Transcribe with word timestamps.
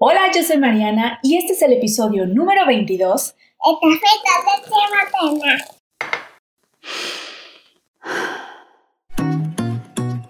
Hola, 0.00 0.30
yo 0.32 0.44
soy 0.44 0.58
Mariana 0.58 1.18
y 1.24 1.38
este 1.38 1.54
es 1.54 1.62
el 1.62 1.72
episodio 1.72 2.24
número 2.24 2.64
22 2.64 3.34
El 3.82 3.98
café 3.98 4.62
con 4.70 4.78
leche 4.94 5.34
materna. 5.34 5.64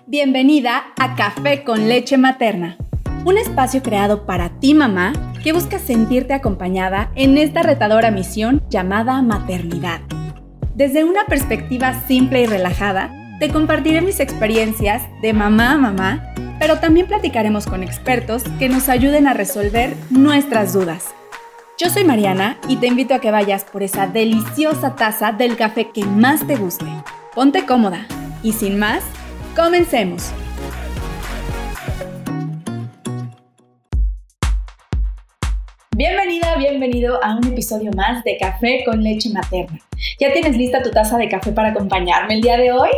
Bienvenida 0.07 0.95
a 0.99 1.15
Café 1.17 1.65
con 1.65 1.87
leche 1.87 2.17
materna, 2.17 2.79
un 3.27 3.37
espacio 3.37 3.83
creado 3.83 4.25
para 4.25 4.59
ti 4.59 4.73
mamá 4.73 5.13
que 5.45 5.53
busca 5.53 5.79
sentirte 5.79 6.33
acompañada 6.33 7.13
en 7.15 7.37
esta 7.37 7.63
retadora 7.63 8.11
misión 8.11 8.63
llamada 8.71 9.21
maternidad. 9.21 10.01
Desde 10.75 11.05
una 11.05 11.27
perspectiva 11.27 11.93
simple 12.07 12.41
y 12.41 12.47
relajada, 12.47 13.18
te 13.39 13.51
compartiré 13.51 14.01
mis 14.01 14.21
experiencias 14.21 15.03
de 15.23 15.33
mamá 15.33 15.73
a 15.73 15.79
mamá 15.79 16.35
pero 16.59 16.79
también 16.79 17.07
platicaremos 17.07 17.67
con 17.67 17.83
expertos 17.83 18.43
que 18.59 18.69
nos 18.69 18.89
ayuden 18.89 19.27
a 19.27 19.35
resolver 19.35 19.95
nuestras 20.11 20.73
dudas. 20.73 21.15
Yo 21.79 21.89
soy 21.91 22.05
Mariana 22.05 22.59
y 22.69 22.77
te 22.77 22.89
invito 22.89 23.15
a 23.15 23.21
que 23.21 23.31
vayas 23.31 23.65
por 23.65 23.83
esa 23.83 24.07
deliciosa 24.07 24.97
taza 24.97 25.33
del 25.33 25.57
café 25.57 25.91
que 25.91 26.05
más 26.05 26.47
te 26.47 26.57
guste. 26.57 26.87
Ponte 27.35 27.65
cómoda 27.65 28.07
y 28.43 28.53
sin 28.53 28.79
más, 28.79 29.05
comencemos. 29.55 30.33
Bienvenida, 35.99 36.55
bienvenido 36.57 37.19
a 37.25 37.35
un 37.35 37.45
episodio 37.49 37.91
más 37.91 38.23
de 38.23 38.37
Café 38.37 38.85
con 38.85 39.03
leche 39.03 39.31
materna. 39.31 39.81
¿Ya 40.21 40.33
tienes 40.33 40.57
lista 40.57 40.81
tu 40.81 40.93
taza 40.93 41.19
de 41.19 41.29
café 41.29 41.51
para 41.51 41.71
acompañarme 41.71 42.35
el 42.35 42.41
día 42.41 42.57
de 42.57 42.71
hoy? 42.71 42.91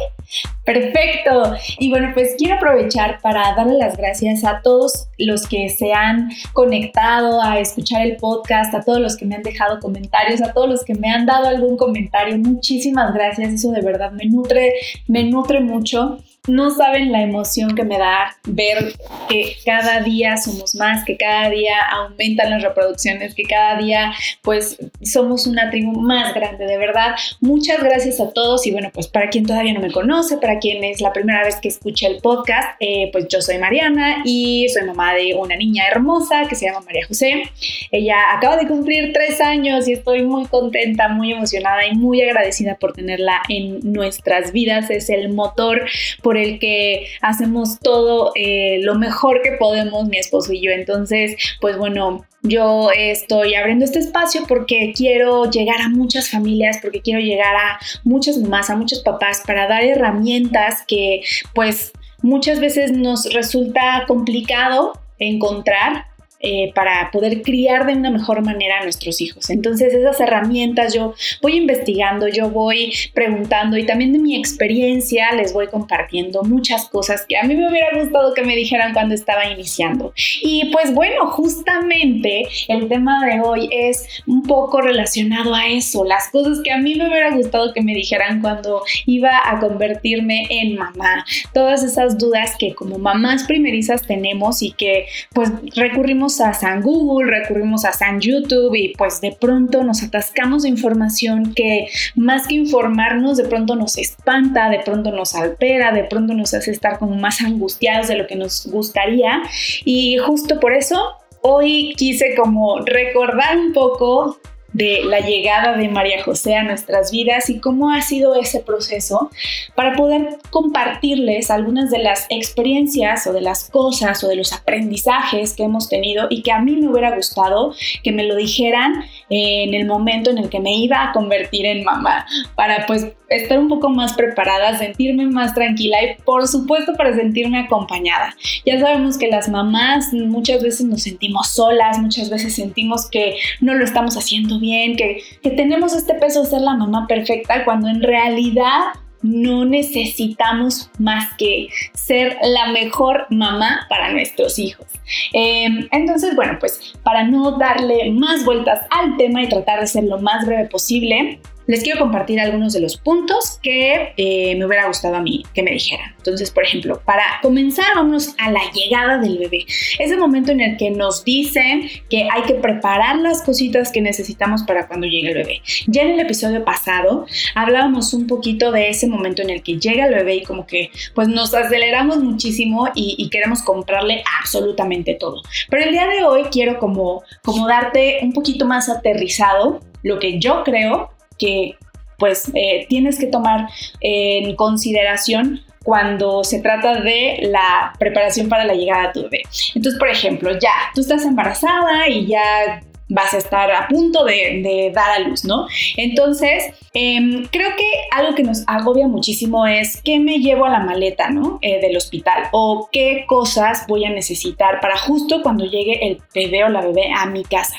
Perfecto. 0.67 1.55
Y 1.79 1.89
bueno, 1.89 2.11
pues 2.13 2.35
quiero 2.37 2.57
aprovechar 2.57 3.19
para 3.23 3.55
darle 3.55 3.79
las 3.79 3.97
gracias 3.97 4.45
a 4.45 4.61
todos 4.61 5.09
los 5.17 5.49
que 5.49 5.71
se 5.71 5.95
han 5.95 6.29
conectado 6.53 7.41
a 7.41 7.59
escuchar 7.59 8.03
el 8.03 8.19
podcast, 8.19 8.75
a 8.75 8.83
todos 8.83 9.01
los 9.01 9.17
que 9.17 9.25
me 9.25 9.35
han 9.35 9.43
dejado 9.45 9.81
comentarios, 9.81 10.43
a 10.43 10.53
todos 10.53 10.69
los 10.69 10.85
que 10.85 10.95
me 10.95 11.11
han 11.11 11.25
dado 11.25 11.49
algún 11.49 11.79
comentario. 11.79 12.37
Muchísimas 12.37 13.15
gracias. 13.15 13.51
Eso 13.55 13.71
de 13.71 13.81
verdad 13.81 14.13
me 14.13 14.27
nutre, 14.27 14.75
me 15.09 15.25
nutre 15.25 15.61
mucho. 15.61 16.19
No 16.49 16.71
saben 16.71 17.13
la 17.13 17.23
emoción 17.23 17.75
que 17.75 17.85
me 17.85 17.99
da 17.99 18.37
ver 18.45 18.95
que 19.29 19.57
cada 19.65 20.01
día 20.01 20.37
somos 20.37 20.75
más, 20.75 21.05
que 21.05 21.17
cada 21.17 21.51
día 21.51 21.77
aumentan 21.91 22.51
las 22.51 22.63
reproducciones, 22.63 23.35
que 23.35 23.43
cada 23.43 23.77
día 23.77 24.13
pues 24.43 24.79
somos 25.03 25.47
una 25.47 25.71
tribu 25.71 25.93
más 26.01 26.35
grande, 26.35 26.67
de 26.67 26.79
verdad. 26.79 27.15
Muchas 27.41 27.83
gracias 27.83 28.21
a 28.21 28.31
todos 28.31 28.67
y 28.67 28.71
bueno, 28.71 28.91
pues 28.93 29.09
para 29.09 29.29
quien 29.29 29.47
todavía 29.47 29.75
no 29.75 29.81
me 29.81 29.91
conoce, 29.91 30.39
para 30.39 30.59
quien 30.59 30.83
es 30.85 31.01
la 31.01 31.13
primera 31.13 31.45
vez 31.45 31.57
que 31.61 31.69
escucha 31.69 32.07
el 32.07 32.21
podcast, 32.21 32.77
eh, 32.81 33.11
pues 33.13 33.29
yo 33.29 33.41
soy 33.43 33.59
Mariana 33.59 34.23
y 34.25 34.69
soy 34.71 34.87
mamá 34.87 35.15
de 35.15 35.35
una 35.35 35.57
niña 35.57 35.85
hermosa 35.89 36.47
que 36.49 36.55
se 36.55 36.67
llama 36.67 36.81
María 36.81 37.07
José. 37.07 37.43
Ella 37.91 38.17
acaba 38.35 38.57
de 38.57 38.67
cumplir 38.67 39.13
tres 39.13 39.41
años 39.41 39.87
y 39.89 39.93
estoy 39.93 40.23
muy 40.23 40.47
contenta, 40.47 41.09
muy 41.09 41.33
emocionada 41.33 41.87
y 41.87 41.95
muy 41.95 42.23
agradecida 42.23 42.77
por 42.77 42.93
tenerla 42.93 43.43
en 43.49 43.81
nuestras 43.83 44.53
vidas. 44.53 44.91
Es 44.91 45.11
el 45.11 45.29
motor 45.33 45.85
por 46.23 46.30
el 46.37 46.59
que 46.59 47.07
hacemos 47.23 47.79
todo 47.81 48.33
eh, 48.35 48.81
lo 48.83 48.95
mejor 48.97 49.43
que 49.43 49.53
podemos, 49.53 50.09
mi 50.09 50.19
esposo 50.19 50.53
y 50.53 50.63
yo. 50.63 50.71
Entonces, 50.71 51.37
pues 51.61 51.77
bueno, 51.77 52.25
yo 52.43 52.91
estoy 52.97 53.55
abriendo 53.55 53.85
este 53.85 53.99
espacio 53.99 54.43
porque 54.49 54.93
quiero 54.97 55.51
llegar 55.51 55.81
a 55.81 55.89
muchas 55.89 56.31
familias, 56.31 56.79
porque 56.81 57.03
quiero 57.03 57.21
llegar 57.21 57.55
a 57.55 57.79
muchas 58.05 58.39
mamás, 58.39 58.71
a 58.71 58.77
muchos 58.77 59.01
papás 59.01 59.43
para 59.47 59.69
dar 59.69 59.85
herramientas 59.85 60.85
que 60.87 61.23
pues 61.55 61.93
muchas 62.23 62.61
veces 62.61 62.93
nos 62.93 63.33
resulta 63.33 64.05
complicado 64.07 64.93
encontrar 65.19 66.07
eh, 66.43 66.73
para 66.75 67.11
poder 67.11 67.43
criar 67.43 67.85
de 67.85 67.93
una 67.93 68.11
mejor 68.11 68.43
manera 68.43 68.79
a 68.79 68.83
nuestros 68.83 69.21
hijos. 69.21 69.51
Entonces 69.51 69.93
esas 69.93 70.19
herramientas 70.21 70.95
yo 70.95 71.13
voy 71.43 71.57
investigando, 71.57 72.29
yo 72.29 72.49
voy 72.49 72.95
preguntando 73.13 73.77
y 73.77 73.85
también 73.85 74.15
de 74.15 74.21
mi 74.21 74.37
experiencia 74.37 75.33
les 75.33 75.53
voy 75.53 75.67
compartiendo 75.67 76.43
muchas 76.43 76.89
cosas 76.89 77.27
que 77.29 77.37
a 77.37 77.43
mí 77.43 77.55
me 77.55 77.69
hubiera 77.69 77.89
gustado 77.95 78.33
que 78.33 78.43
me 78.43 78.57
dijeran 78.57 78.95
cuando 78.95 79.15
estaba 79.15 79.51
iniciando. 79.51 80.15
Y 80.43 80.71
pues 80.73 80.95
bueno, 80.95 81.27
justamente 81.27 82.49
el 82.69 82.89
tema 82.89 83.23
de 83.27 83.43
hoy 83.43 83.69
es 83.71 84.23
un 84.27 84.43
poco 84.43 84.81
relacionado 84.81 85.55
a 85.55 85.67
eso, 85.67 86.07
las 86.07 86.31
cosas 86.31 86.61
que 86.65 86.73
a 86.73 86.79
mí 86.79 86.95
me 86.95 87.07
hubiera 87.07 87.37
gustado 87.37 87.75
que 87.75 87.83
me 87.83 87.93
dijeran 87.93 88.41
cuando 88.41 88.83
iba 89.05 89.43
a 89.45 89.59
convertirme 89.59 90.47
en 90.49 90.77
mamá. 90.77 91.27
Todas 91.53 91.83
esas 91.83 92.17
dudas 92.17 92.55
que 92.59 92.75
como 92.75 92.99
mamás 92.99 93.45
primerizas 93.45 94.07
tenemos 94.07 94.63
y 94.63 94.73
que 94.73 95.05
pues 95.35 95.51
recurrimos 95.75 96.30
a 96.39 96.53
San 96.53 96.83
Google, 96.83 97.31
recurrimos 97.31 97.85
a 97.85 97.93
San 97.93 98.21
YouTube 98.21 98.75
y 98.77 98.95
pues 98.97 99.21
de 99.21 99.33
pronto 99.33 99.83
nos 99.83 100.03
atascamos 100.03 100.63
de 100.63 100.69
información 100.69 101.55
que 101.55 101.89
más 102.15 102.47
que 102.47 102.55
informarnos 102.55 103.39
de 103.39 103.45
pronto 103.45 103.75
nos 103.75 103.97
espanta, 103.99 104.69
de 104.69 104.81
pronto 104.81 105.11
nos 105.11 105.35
altera, 105.35 105.93
de 105.93 106.05
pronto 106.05 106.35
nos 106.35 106.55
hace 106.55 106.71
estar 106.71 106.99
como 106.99 107.17
más 107.17 107.41
angustiados 107.41 108.09
de 108.09 108.17
lo 108.17 108.27
que 108.27 108.37
nos 108.37 108.67
gustaría. 108.67 109.43
Y 109.85 110.19
justo 110.19 110.61
por 110.61 110.75
eso 110.75 111.15
hoy 111.43 111.95
quise 111.97 112.35
como 112.37 112.81
recordar 112.81 113.57
un 113.57 113.73
poco 113.73 114.39
de 114.73 115.03
la 115.05 115.21
llegada 115.21 115.77
de 115.77 115.89
María 115.89 116.23
José 116.23 116.55
a 116.57 116.63
nuestras 116.63 117.11
vidas 117.11 117.51
y 117.51 117.61
cómo 117.61 117.91
ha 117.91 118.03
sido 118.03 118.35
ese 118.35 118.61
proceso 118.61 119.31
para 119.75 119.95
poder 119.95 120.39
compartirles 120.51 121.51
algunas 121.51 121.91
de 121.91 121.99
las 121.99 122.27
experiencias 122.31 123.27
o 123.27 123.33
de 123.33 123.41
las 123.41 123.69
cosas 123.69 124.23
o 124.23 124.29
de 124.29 124.37
los 124.37 124.53
aprendizajes 124.53 125.55
que 125.55 125.65
hemos 125.65 125.89
tenido 125.89 126.27
y 126.31 126.43
que 126.43 126.53
a 126.53 126.61
mí 126.61 126.77
me 126.77 126.89
hubiera 126.89 127.15
gustado 127.15 127.75
que 128.03 128.13
me 128.13 128.25
lo 128.25 128.37
dijeran 128.37 129.05
en 129.29 129.75
el 129.75 129.87
momento 129.87 130.31
en 130.31 130.39
el 130.39 130.49
que 130.49 130.61
me 130.61 130.77
iba 130.77 131.03
a 131.03 131.13
convertir 131.13 131.67
en 131.67 131.85
mamá 131.85 132.27
para 132.55 132.87
pues 132.87 133.09
estar 133.29 133.59
un 133.59 133.69
poco 133.69 133.89
más 133.89 134.13
preparada, 134.15 134.77
sentirme 134.77 135.27
más 135.27 135.55
tranquila 135.55 135.97
y 136.03 136.23
por 136.23 136.47
supuesto 136.49 136.95
para 136.95 137.15
sentirme 137.15 137.61
acompañada. 137.61 138.37
Ya 138.67 138.79
sabemos 138.81 139.19
que 139.19 139.29
las 139.29 139.49
mamás 139.49 140.13
muchas 140.13 140.63
veces 140.63 140.87
nos 140.87 141.03
sentimos 141.03 141.49
solas, 141.49 141.99
muchas 141.99 142.29
veces 142.29 142.55
sentimos 142.55 143.09
que 143.09 143.37
no 143.61 143.75
lo 143.75 143.85
estamos 143.85 144.17
haciendo 144.17 144.59
bien, 144.61 144.97
que, 144.97 145.23
que 145.43 145.51
tenemos 145.51 145.95
este 145.95 146.15
peso 146.15 146.43
de 146.43 146.51
ser 146.51 146.61
la 146.61 146.75
mamá 146.75 147.07
perfecta 147.07 147.65
cuando 147.65 147.89
en 147.89 148.03
realidad 148.03 148.93
no 149.23 149.65
necesitamos 149.65 150.91
más 150.99 151.35
que 151.37 151.69
ser 151.93 152.37
la 152.43 152.73
mejor 152.73 153.27
mamá 153.31 153.87
para 153.89 154.13
nuestros 154.13 154.59
hijos. 154.59 154.87
Em, 155.33 155.89
entonces, 155.93 156.35
bueno, 156.35 156.57
pues 156.59 156.95
para 157.03 157.25
no 157.25 157.59
darle 157.59 158.11
más 158.13 158.45
vueltas 158.45 158.87
al 158.91 159.17
tema 159.17 159.43
y 159.43 159.49
tratar 159.49 159.81
de 159.81 159.87
ser 159.87 160.05
lo 160.05 160.19
más 160.19 160.47
breve 160.47 160.67
posible, 160.67 161.41
les 161.71 161.85
quiero 161.85 162.01
compartir 162.01 162.41
algunos 162.41 162.73
de 162.73 162.81
los 162.81 162.97
puntos 162.97 163.61
que 163.63 164.13
eh, 164.17 164.57
me 164.57 164.67
hubiera 164.67 164.89
gustado 164.89 165.15
a 165.15 165.21
mí 165.21 165.45
que 165.55 165.63
me 165.63 165.71
dijeran. 165.71 166.13
Entonces, 166.17 166.51
por 166.51 166.65
ejemplo, 166.65 167.01
para 167.05 167.23
comenzar, 167.43 167.87
vamos 167.95 168.35
a 168.39 168.51
la 168.51 168.61
llegada 168.75 169.19
del 169.19 169.39
bebé. 169.39 169.67
Ese 170.01 170.17
momento 170.17 170.51
en 170.51 170.63
el 170.63 170.77
que 170.77 170.91
nos 170.91 171.25
dicen 171.25 171.89
que 172.09 172.29
hay 172.29 172.43
que 172.43 172.55
preparar 172.55 173.19
las 173.19 173.43
cositas 173.43 173.93
que 173.93 174.01
necesitamos 174.01 174.65
para 174.65 174.89
cuando 174.89 175.07
llegue 175.07 175.29
el 175.29 175.35
bebé. 175.35 175.63
Ya 175.87 176.03
en 176.03 176.11
el 176.11 176.21
episodio 176.21 176.65
pasado 176.65 177.27
hablábamos 177.55 178.15
un 178.15 178.27
poquito 178.27 178.73
de 178.73 178.91
ese 178.91 179.07
momento 179.07 179.41
en 179.43 179.51
el 179.51 179.63
que 179.63 179.79
llega 179.79 180.07
el 180.07 180.15
bebé 180.15 180.37
y 180.37 180.43
como 180.43 180.67
que 180.67 180.91
pues 181.15 181.29
nos 181.29 181.55
aceleramos 181.55 182.19
muchísimo 182.19 182.89
y, 182.97 183.15
y 183.17 183.31
queremos 183.31 183.63
comprarle 183.63 184.25
absolutamente 184.41 185.15
todo. 185.15 185.41
Pero 185.69 185.85
el 185.85 185.93
día 185.93 186.09
de 186.09 186.25
hoy 186.25 186.47
quiero 186.51 186.81
como, 186.81 187.23
como 187.45 187.69
darte 187.69 188.19
un 188.23 188.33
poquito 188.33 188.67
más 188.67 188.89
aterrizado 188.89 189.79
lo 190.03 190.19
que 190.19 190.41
yo 190.41 190.65
creo 190.65 191.11
que 191.41 191.75
pues 192.19 192.53
eh, 192.55 192.87
tienes 192.89 193.19
que 193.19 193.27
tomar 193.27 193.67
en 194.01 194.55
consideración 194.55 195.63
cuando 195.83 196.45
se 196.45 196.61
trata 196.61 197.01
de 197.01 197.49
la 197.51 197.95
preparación 197.99 198.49
para 198.49 198.65
la 198.65 198.75
llegada 198.75 199.05
a 199.05 199.13
tu 199.13 199.23
bebé. 199.23 199.43
Entonces, 199.75 199.99
por 199.99 200.09
ejemplo, 200.09 200.53
ya 200.59 200.75
tú 200.95 201.01
estás 201.01 201.25
embarazada 201.25 202.07
y 202.09 202.27
ya 202.27 202.83
vas 203.11 203.35
a 203.35 203.39
estar 203.39 203.71
a 203.71 203.89
punto 203.89 204.25
de, 204.25 204.91
dar 204.95 205.11
a 205.11 205.19
luz, 205.19 205.45
¿no? 205.45 205.67
Entonces, 205.97 206.73
em, 206.95 207.47
creo 207.51 207.71
que 207.77 207.85
algo 208.13 208.35
que 208.35 208.43
nos 208.43 208.63
agobia 208.67 209.07
muchísimo 209.07 209.67
es 209.67 210.01
qué 210.03 210.19
me 210.19 210.39
llevo 210.39 210.65
a 210.65 210.71
la 210.71 210.81
maleta, 210.81 211.29
¿no? 211.29 211.59
Eh, 211.61 211.81
del 211.81 211.97
hospital 211.97 212.45
o 212.53 212.89
qué 212.91 213.25
cosas 213.27 213.85
voy 213.89 214.05
a 214.05 214.11
necesitar 214.11 214.81
para 214.81 214.97
justo 214.97 215.43
cuando 215.43 215.65
llegue 215.65 216.07
el 216.07 216.19
bebé 216.35 216.65
o 216.65 216.69
la 216.69 216.81
bebé 216.81 217.11
a 217.15 217.27
mi 217.27 217.43
casa. 217.43 217.77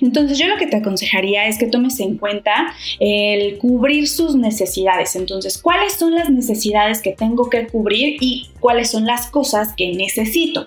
Entonces, 0.00 0.38
yo 0.38 0.46
lo 0.46 0.56
que 0.56 0.66
te 0.66 0.76
aconsejaría 0.76 1.46
es 1.46 1.58
que 1.58 1.66
tomes 1.66 1.98
en 2.00 2.18
cuenta 2.18 2.74
el 3.00 3.58
cubrir 3.58 4.06
sus 4.06 4.36
necesidades. 4.36 5.16
Entonces, 5.16 5.58
¿cuáles 5.58 5.94
son 5.94 6.14
las 6.14 6.30
necesidades 6.30 7.00
que 7.00 7.12
tengo 7.12 7.48
que 7.48 7.66
cubrir 7.66 8.18
y 8.20 8.48
cuáles 8.60 8.90
son 8.90 9.06
las 9.06 9.30
cosas 9.30 9.74
que 9.74 9.92
necesito? 9.92 10.66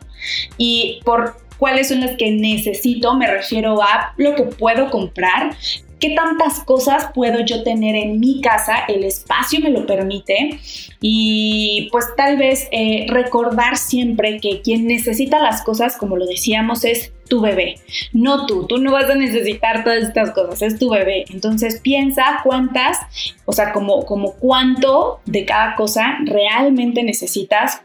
Y 0.58 1.00
por 1.06 1.47
cuáles 1.58 1.90
son 1.90 2.02
las 2.02 2.16
que 2.18 2.32
necesito, 2.32 3.16
me 3.16 3.28
refiero 3.28 3.82
a 3.82 4.14
lo 4.18 4.36
que 4.36 4.44
puedo 4.44 4.90
comprar, 4.90 5.56
qué 6.00 6.12
tantas 6.12 6.60
cosas 6.64 7.08
puedo 7.14 7.44
yo 7.44 7.64
tener 7.64 7.96
en 7.96 8.20
mi 8.20 8.42
casa, 8.42 8.86
el 8.88 9.04
espacio 9.04 9.60
me 9.60 9.72
lo 9.72 9.86
permite 9.86 10.60
y 11.02 11.90
pues 11.92 12.06
tal 12.16 12.38
vez 12.38 12.68
eh, 12.72 13.08
recordar 13.10 13.78
siempre 13.78 14.40
que 14.40 14.62
quien 14.62 14.88
necesita 14.88 15.40
las 15.40 15.64
cosas, 15.64 15.98
como 15.98 16.18
lo 16.18 16.26
decíamos, 16.26 16.86
es 16.86 17.14
tu 17.28 17.42
bebé, 17.42 17.80
no 18.14 18.46
tú, 18.46 18.68
tú 18.68 18.78
no 18.78 18.94
vas 18.94 19.10
a 19.10 19.16
necesitar 19.16 19.84
todas 19.84 20.04
estas 20.04 20.32
cosas, 20.32 20.62
es 20.62 20.80
tu 20.80 20.90
bebé. 20.90 21.26
Entonces 21.30 21.82
piensa 21.82 22.40
cuántas, 22.44 23.00
o 23.46 23.52
sea, 23.52 23.74
como, 23.74 24.06
como 24.06 24.34
cuánto 24.34 25.20
de 25.26 25.44
cada 25.44 25.76
cosa 25.76 26.20
realmente 26.24 27.04
necesitas 27.04 27.82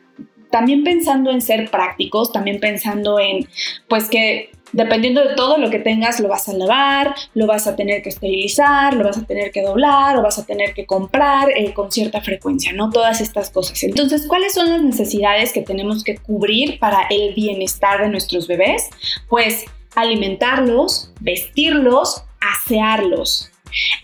también 0.52 0.84
pensando 0.84 1.32
en 1.32 1.40
ser 1.40 1.70
prácticos, 1.70 2.30
también 2.30 2.60
pensando 2.60 3.18
en, 3.18 3.48
pues 3.88 4.08
que 4.08 4.50
dependiendo 4.72 5.26
de 5.26 5.34
todo 5.34 5.58
lo 5.58 5.70
que 5.70 5.78
tengas, 5.78 6.20
lo 6.20 6.28
vas 6.28 6.48
a 6.48 6.52
lavar, 6.52 7.14
lo 7.34 7.46
vas 7.46 7.66
a 7.66 7.74
tener 7.74 8.02
que 8.02 8.10
esterilizar, 8.10 8.94
lo 8.94 9.04
vas 9.04 9.18
a 9.18 9.24
tener 9.24 9.50
que 9.50 9.62
doblar, 9.62 10.16
o 10.16 10.22
vas 10.22 10.38
a 10.38 10.46
tener 10.46 10.74
que 10.74 10.86
comprar 10.86 11.50
eh, 11.56 11.72
con 11.72 11.90
cierta 11.90 12.20
frecuencia, 12.20 12.72
¿no? 12.72 12.90
Todas 12.90 13.20
estas 13.20 13.50
cosas. 13.50 13.82
Entonces, 13.82 14.26
¿cuáles 14.26 14.52
son 14.54 14.70
las 14.70 14.82
necesidades 14.82 15.52
que 15.52 15.62
tenemos 15.62 16.04
que 16.04 16.16
cubrir 16.16 16.78
para 16.78 17.06
el 17.10 17.34
bienestar 17.34 18.02
de 18.02 18.08
nuestros 18.08 18.46
bebés? 18.46 18.88
Pues 19.28 19.64
alimentarlos, 19.94 21.10
vestirlos, 21.20 22.24
asearlos. 22.40 23.51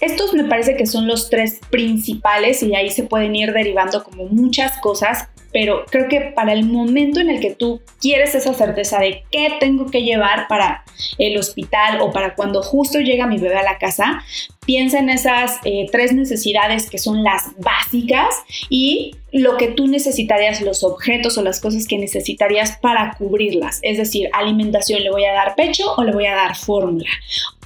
Estos 0.01 0.35
me 0.35 0.45
parece 0.45 0.77
que 0.77 0.87
son 0.87 1.07
los 1.07 1.31
tres 1.31 1.61
principales 1.71 2.63
y 2.63 2.75
ahí 2.75 2.91
se 2.91 3.05
pueden 3.05 3.35
ir 3.37 3.53
derivando 3.53 4.05
como 4.05 4.27
muchas 4.27 4.79
cosas 4.79 5.29
pero 5.53 5.85
creo 5.91 6.09
que 6.09 6.21
para 6.35 6.53
el 6.53 6.65
momento 6.67 7.21
en 7.21 7.31
el 7.31 7.41
que 7.41 7.55
tú 7.55 7.81
quieres 8.01 8.35
esa 8.35 8.55
certeza 8.55 8.99
de 8.99 9.25
qué 9.31 9.55
tengo 9.61 9.87
que 9.87 10.03
llevar 10.03 10.47
para 10.49 10.85
el 11.17 11.37
hospital 11.39 12.01
o 12.01 12.13
para 12.13 12.35
cuando 12.35 12.63
justo 12.63 13.01
llega 13.01 13.27
mi 13.27 13.39
bebé 13.39 13.57
a 13.57 13.63
la 13.63 13.79
casa, 13.79 14.23
piensa 14.69 14.99
en 14.99 15.09
esas 15.09 15.61
eh, 15.65 15.87
tres 15.91 16.13
necesidades 16.13 16.91
que 16.91 16.99
son 16.99 17.25
las 17.25 17.55
básicas 17.57 18.29
y 18.69 19.13
lo 19.33 19.57
que 19.57 19.69
tú 19.69 19.87
necesitarías, 19.87 20.61
los 20.61 20.85
objetos 20.85 21.39
o 21.39 21.43
las 21.43 21.59
cosas 21.59 21.89
que 21.89 21.97
necesitarías 21.97 22.77
para 22.77 23.15
cubrirlas. 23.17 23.79
Es 23.81 23.97
decir, 23.97 24.29
alimentación, 24.35 25.03
¿le 25.03 25.11
voy 25.11 25.25
a 25.25 25.33
dar 25.33 25.55
pecho 25.55 25.95
o 25.97 26.05
le 26.05 26.13
voy 26.13 26.27
a 26.27 26.35
dar 26.35 26.55
fórmula? 26.55 27.09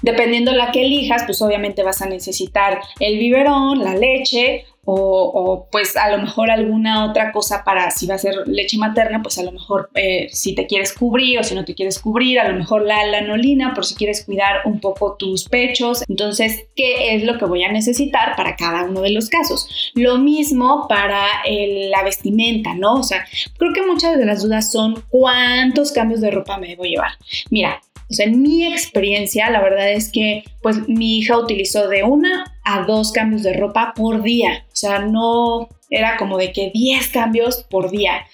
Dependiendo 0.01 0.53
la 0.53 0.71
que 0.71 0.83
elijas, 0.83 1.25
pues 1.25 1.43
obviamente 1.43 1.83
vas 1.83 2.03
a 2.03 2.07
necesitar 2.07 2.81
el 3.01 3.19
biberón, 3.19 3.83
la 3.83 3.97
leche 3.97 4.67
o, 4.85 5.69
pues 5.71 5.97
a 5.97 6.11
lo 6.11 6.19
mejor 6.19 6.51
alguna 6.51 7.09
otra 7.09 7.31
cosa 7.33 7.63
para 7.65 7.91
si 7.91 8.07
va 8.07 8.17
a 8.17 8.19
ser 8.19 8.47
leche 8.47 8.77
materna, 8.79 9.23
pues 9.23 9.39
a 9.39 9.45
lo 9.45 9.53
mejor 9.53 9.91
eh, 9.95 10.29
si 10.33 10.55
te 10.55 10.67
quieres 10.67 10.93
cubrir 10.93 11.39
o 11.39 11.45
si 11.45 11.55
no 11.55 11.65
te 11.65 11.75
quieres 11.75 11.99
cubrir, 11.99 12.41
a 12.41 12.49
lo 12.49 12.59
mejor 12.59 12.83
la 12.83 13.05
lanolina 13.07 13.75
por 13.75 13.85
si 13.85 13.95
quieres 13.95 14.25
cuidar 14.25 14.63
un 14.65 14.81
poco 14.81 15.17
tus 15.17 15.49
pechos. 15.49 16.03
Entonces, 16.09 16.67
¿qué 16.75 17.15
es 17.15 17.25
lo 17.25 17.39
que 17.39 17.45
voy 17.45 17.63
a 17.63 17.71
necesitar 17.71 18.35
para 18.37 18.57
cada 18.57 18.85
uno 18.85 19.03
de 19.03 19.11
los 19.11 19.29
casos? 19.29 19.93
Lo 19.95 20.19
mismo 20.19 20.87
para 20.89 21.27
la 21.47 22.03
vestimenta, 22.03 22.75
¿no? 22.75 22.95
O 22.95 23.03
sea, 23.03 23.25
creo 23.59 23.73
que 23.73 23.83
muchas 23.83 24.19
de 24.19 24.27
las 24.27 24.43
dudas 24.43 24.73
son 24.73 25.05
cuántos 25.09 25.93
cambios 25.93 26.21
de 26.21 26.31
ropa 26.31 26.59
me 26.59 26.69
debo 26.69 26.85
llevar. 26.85 27.13
Mira, 27.51 27.81
en 28.21 28.43
mi 28.43 28.67
experiencia, 28.67 29.51
la 29.51 29.63
verdad 29.63 29.91
es 29.91 30.11
que 30.11 30.45
pues 30.61 30.89
mi 30.89 31.19
hija 31.19 31.39
utilizó 31.39 31.89
de 31.89 32.03
una 32.03 32.45
a 32.65 32.83
dos 32.83 33.13
cambios 33.13 33.43
de 33.43 33.55
ropa 33.55 33.93
por 33.95 34.23
día. 34.23 34.65
O 34.67 34.77
sea, 34.77 35.01
no 35.01 35.69
era 35.91 36.17
como 36.17 36.39
de 36.39 36.53
que 36.53 36.71
10 36.73 37.09
cambios 37.09 37.65
por 37.71 37.91
día. 37.91 38.27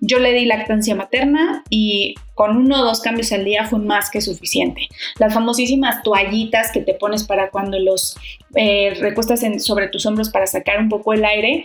Yo 0.00 0.18
le 0.18 0.32
di 0.32 0.46
lactancia 0.46 0.96
materna 0.96 1.62
y 1.70 2.16
con 2.34 2.56
uno 2.56 2.80
o 2.80 2.84
dos 2.84 3.00
cambios 3.00 3.30
al 3.30 3.44
día 3.44 3.66
fue 3.66 3.78
más 3.78 4.10
que 4.10 4.20
suficiente. 4.20 4.88
Las 5.18 5.32
famosísimas 5.32 6.02
toallitas 6.02 6.72
que 6.72 6.80
te 6.80 6.94
pones 6.94 7.22
para 7.22 7.50
cuando 7.50 7.78
los 7.78 8.16
eh, 8.56 8.94
recuestas 8.98 9.42
sobre 9.58 9.88
tus 9.88 10.04
hombros 10.06 10.30
para 10.30 10.48
sacar 10.48 10.80
un 10.80 10.88
poco 10.88 11.12
el 11.12 11.24
aire, 11.24 11.64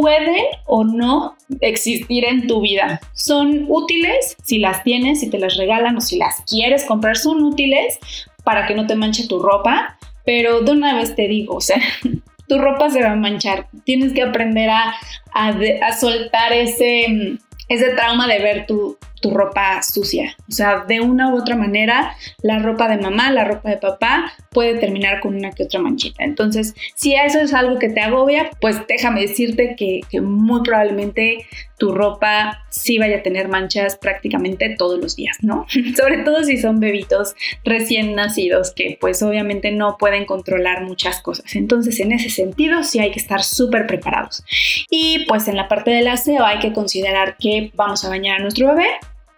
pueden 0.00 0.44
o 0.66 0.84
no 0.84 1.34
existir 1.60 2.24
en 2.24 2.46
tu 2.46 2.60
vida. 2.60 3.00
Son 3.14 3.66
útiles 3.68 4.36
si 4.44 4.58
las 4.58 4.84
tienes, 4.84 5.18
si 5.18 5.28
te 5.28 5.40
las 5.40 5.56
regalan 5.56 5.96
o 5.96 6.00
si 6.00 6.18
las 6.18 6.40
quieres 6.42 6.84
comprar, 6.84 7.16
son 7.16 7.42
útiles 7.42 7.98
para 8.44 8.68
que 8.68 8.76
no 8.76 8.86
te 8.86 8.94
manche 8.94 9.26
tu 9.26 9.40
ropa, 9.40 9.98
pero 10.24 10.60
de 10.60 10.70
una 10.70 10.94
vez 10.94 11.16
te 11.16 11.26
digo, 11.26 11.56
o 11.56 11.60
sea, 11.60 11.80
tu 12.48 12.58
ropa 12.58 12.90
se 12.90 13.02
va 13.02 13.10
a 13.10 13.16
manchar. 13.16 13.66
Tienes 13.84 14.12
que 14.12 14.22
aprender 14.22 14.70
a, 14.70 14.94
a 15.32 15.96
soltar 15.98 16.52
ese, 16.52 17.36
ese 17.68 17.90
trauma 17.90 18.28
de 18.28 18.38
ver 18.38 18.66
tu, 18.66 18.96
tu 19.20 19.30
ropa 19.30 19.82
sucia. 19.82 20.36
O 20.48 20.52
sea, 20.52 20.84
de 20.86 21.00
una 21.00 21.32
u 21.32 21.38
otra 21.38 21.56
manera, 21.56 22.14
la 22.42 22.58
ropa 22.58 22.88
de 22.88 22.98
mamá, 22.98 23.30
la 23.32 23.44
ropa 23.44 23.70
de 23.70 23.76
papá 23.76 24.32
puede 24.50 24.78
terminar 24.78 25.20
con 25.20 25.34
una 25.36 25.52
que 25.52 25.64
otra 25.64 25.80
manchita. 25.80 26.24
Entonces, 26.24 26.74
si 26.94 27.14
eso 27.14 27.38
es 27.40 27.54
algo 27.54 27.78
que 27.78 27.88
te 27.88 28.00
agobia, 28.00 28.50
pues 28.60 28.76
déjame 28.88 29.22
decirte 29.22 29.76
que, 29.76 30.00
que 30.10 30.20
muy 30.20 30.62
probablemente 30.62 31.46
tu 31.78 31.92
ropa 31.92 32.64
sí 32.70 32.98
vaya 32.98 33.18
a 33.18 33.22
tener 33.22 33.48
manchas 33.48 33.96
prácticamente 33.96 34.74
todos 34.76 35.00
los 35.00 35.16
días, 35.16 35.38
¿no? 35.42 35.66
Sobre 35.96 36.18
todo 36.18 36.42
si 36.44 36.58
son 36.58 36.80
bebitos 36.80 37.34
recién 37.64 38.14
nacidos 38.14 38.72
que 38.72 38.98
pues 39.00 39.22
obviamente 39.22 39.70
no 39.70 39.96
pueden 39.96 40.26
controlar 40.26 40.82
muchas 40.82 41.20
cosas. 41.22 41.54
Entonces, 41.54 42.00
en 42.00 42.12
ese 42.12 42.30
sentido, 42.30 42.82
sí 42.84 42.98
hay 42.98 43.10
que 43.10 43.20
estar 43.20 43.42
súper 43.42 43.86
preparados. 43.86 44.44
Y 44.90 45.24
pues 45.26 45.48
en 45.48 45.56
la 45.56 45.68
parte 45.68 45.90
del 45.90 46.08
aseo 46.08 46.44
hay 46.44 46.58
que 46.58 46.72
considerar 46.72 47.36
que 47.38 47.70
vamos 47.74 48.04
a 48.04 48.08
bañar 48.08 48.40
a 48.40 48.42
nuestro 48.42 48.68
bebé 48.68 48.88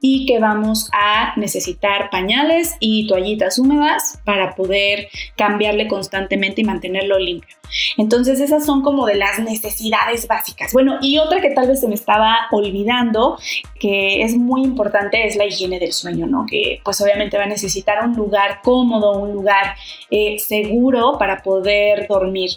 y 0.01 0.27
que 0.27 0.39
vamos 0.39 0.89
a 0.93 1.35
necesitar 1.37 2.11
pañales 2.11 2.77
y 2.81 3.07
toallitas 3.07 3.59
húmedas 3.59 4.19
para 4.25 4.55
poder 4.55 5.09
cambiarle 5.37 5.89
constantemente 5.89 6.63
y 6.63 6.65
mantenerlo 6.65 7.19
limpio. 7.19 7.57
Entonces 7.97 8.41
esas 8.41 8.65
son 8.65 8.83
como 8.83 9.07
de 9.07 9.15
las 9.15 9.39
necesidades 9.39 10.27
básicas. 10.27 10.73
Bueno, 10.73 10.99
y 11.01 11.19
otra 11.19 11.41
que 11.41 11.51
tal 11.51 11.69
vez 11.69 11.81
se 11.81 11.89
me 11.89 11.95
estaba 11.95 12.49
olvidando, 12.51 13.39
que 13.79 14.23
es 14.23 14.37
muy 14.37 14.63
importante, 14.63 15.27
es 15.27 15.37
la 15.37 15.47
higiene 15.47 15.79
del 15.79 15.93
sueño, 15.93 16.27
¿no? 16.27 16.47
Que 16.49 16.81
pues 16.85 17.01
obviamente 17.01 17.37
va 17.37 17.45
a 17.45 17.49
necesitar 17.49 18.05
un 18.05 18.15
lugar 18.17 18.61
cómodo, 18.63 19.19
un 19.19 19.33
lugar 19.33 19.75
eh, 20.11 20.39
seguro 20.39 21.17
para 21.19 21.43
poder 21.43 22.07
dormir. 22.09 22.51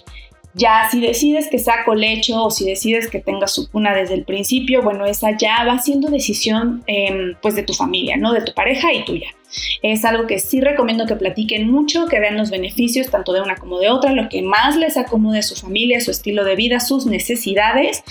Ya 0.56 0.88
si 0.92 1.02
decides 1.02 1.48
que 1.50 1.58
sea 1.58 1.84
colecho 1.84 2.44
o 2.44 2.52
si 2.52 2.66
decides 2.66 3.10
que 3.10 3.20
tenga 3.20 3.48
su 3.48 3.70
cuna 3.72 3.96
desde 3.96 4.14
el 4.14 4.24
principio, 4.24 4.84
bueno, 4.84 5.06
esa 5.06 5.36
ya 5.36 5.64
va 5.66 5.80
siendo 5.80 6.10
decisión 6.10 6.84
em, 6.86 7.36
pues 7.42 7.56
de 7.56 7.64
tu 7.64 7.74
familia, 7.74 8.18
¿no? 8.18 8.34
De 8.34 8.42
tu 8.42 8.54
pareja 8.54 8.94
y 8.94 9.04
tuya. 9.04 9.28
Es 9.82 10.06
algo 10.06 10.28
que 10.28 10.40
sí 10.40 10.62
recomiendo 10.62 11.06
que 11.06 11.16
platiquen 11.16 11.70
mucho, 11.70 12.08
que 12.08 12.20
vean 12.20 12.38
los 12.38 12.50
beneficios 12.50 13.10
tanto 13.10 13.34
de 13.34 13.42
una 13.42 13.56
como 13.56 13.80
de 13.80 13.90
otra, 13.90 14.12
lo 14.14 14.30
que 14.30 14.42
más 14.42 14.76
les 14.78 14.98
acomode 14.98 15.40
a 15.40 15.44
su 15.44 15.56
familia, 15.56 16.02
su 16.02 16.12
estilo 16.12 16.44
de 16.44 16.56
vida, 16.56 16.80
sus 16.80 17.06
necesidades 17.06 18.04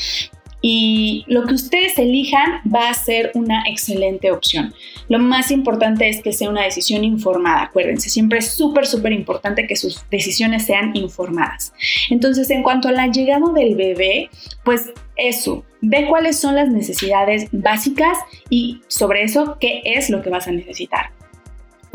y 0.63 1.25
lo 1.27 1.45
que 1.45 1.55
ustedes 1.55 1.99
elijan 1.99 2.61
va 2.73 2.89
a 2.89 2.95
ser 2.95 3.33
una 3.35 3.65
excelente 3.67 4.31
opción. 4.31 4.73
Lo 5.09 5.19
más 5.19 5.51
importante 5.51 6.09
es 6.09 6.23
que 6.23 6.33
sea 6.33 6.49
una 6.49 6.63
decisión 6.63 7.05
informada, 7.05 7.65
acuérdense, 7.65 8.09
siempre 8.09 8.39
es 8.39 8.53
súper, 8.53 8.87
súper 8.87 9.13
importante 9.13 9.67
que 9.67 9.77
sus 9.77 10.09
decisiones 10.09 10.65
sean 10.65 10.97
informadas. 10.97 11.73
Entonces, 12.11 12.49
en 12.51 12.63
cuanto 12.63 12.89
a 12.89 12.93
la 12.93 13.09
llegada 13.09 13.53
del 13.53 13.75
bebé, 13.75 14.31
pues 14.65 14.93
eso, 15.17 15.65
ve 15.81 16.07
cuáles 16.09 16.39
son 16.39 16.55
las 16.55 16.69
necesidades 16.69 17.49
básicas 17.51 18.17
y 18.49 18.81
sobre 18.87 19.25
eso, 19.25 19.57
qué 19.61 19.83
es 19.85 20.11
lo 20.11 20.23
que 20.23 20.31
vas 20.31 20.47
a 20.47 20.53
necesitar. 20.53 21.11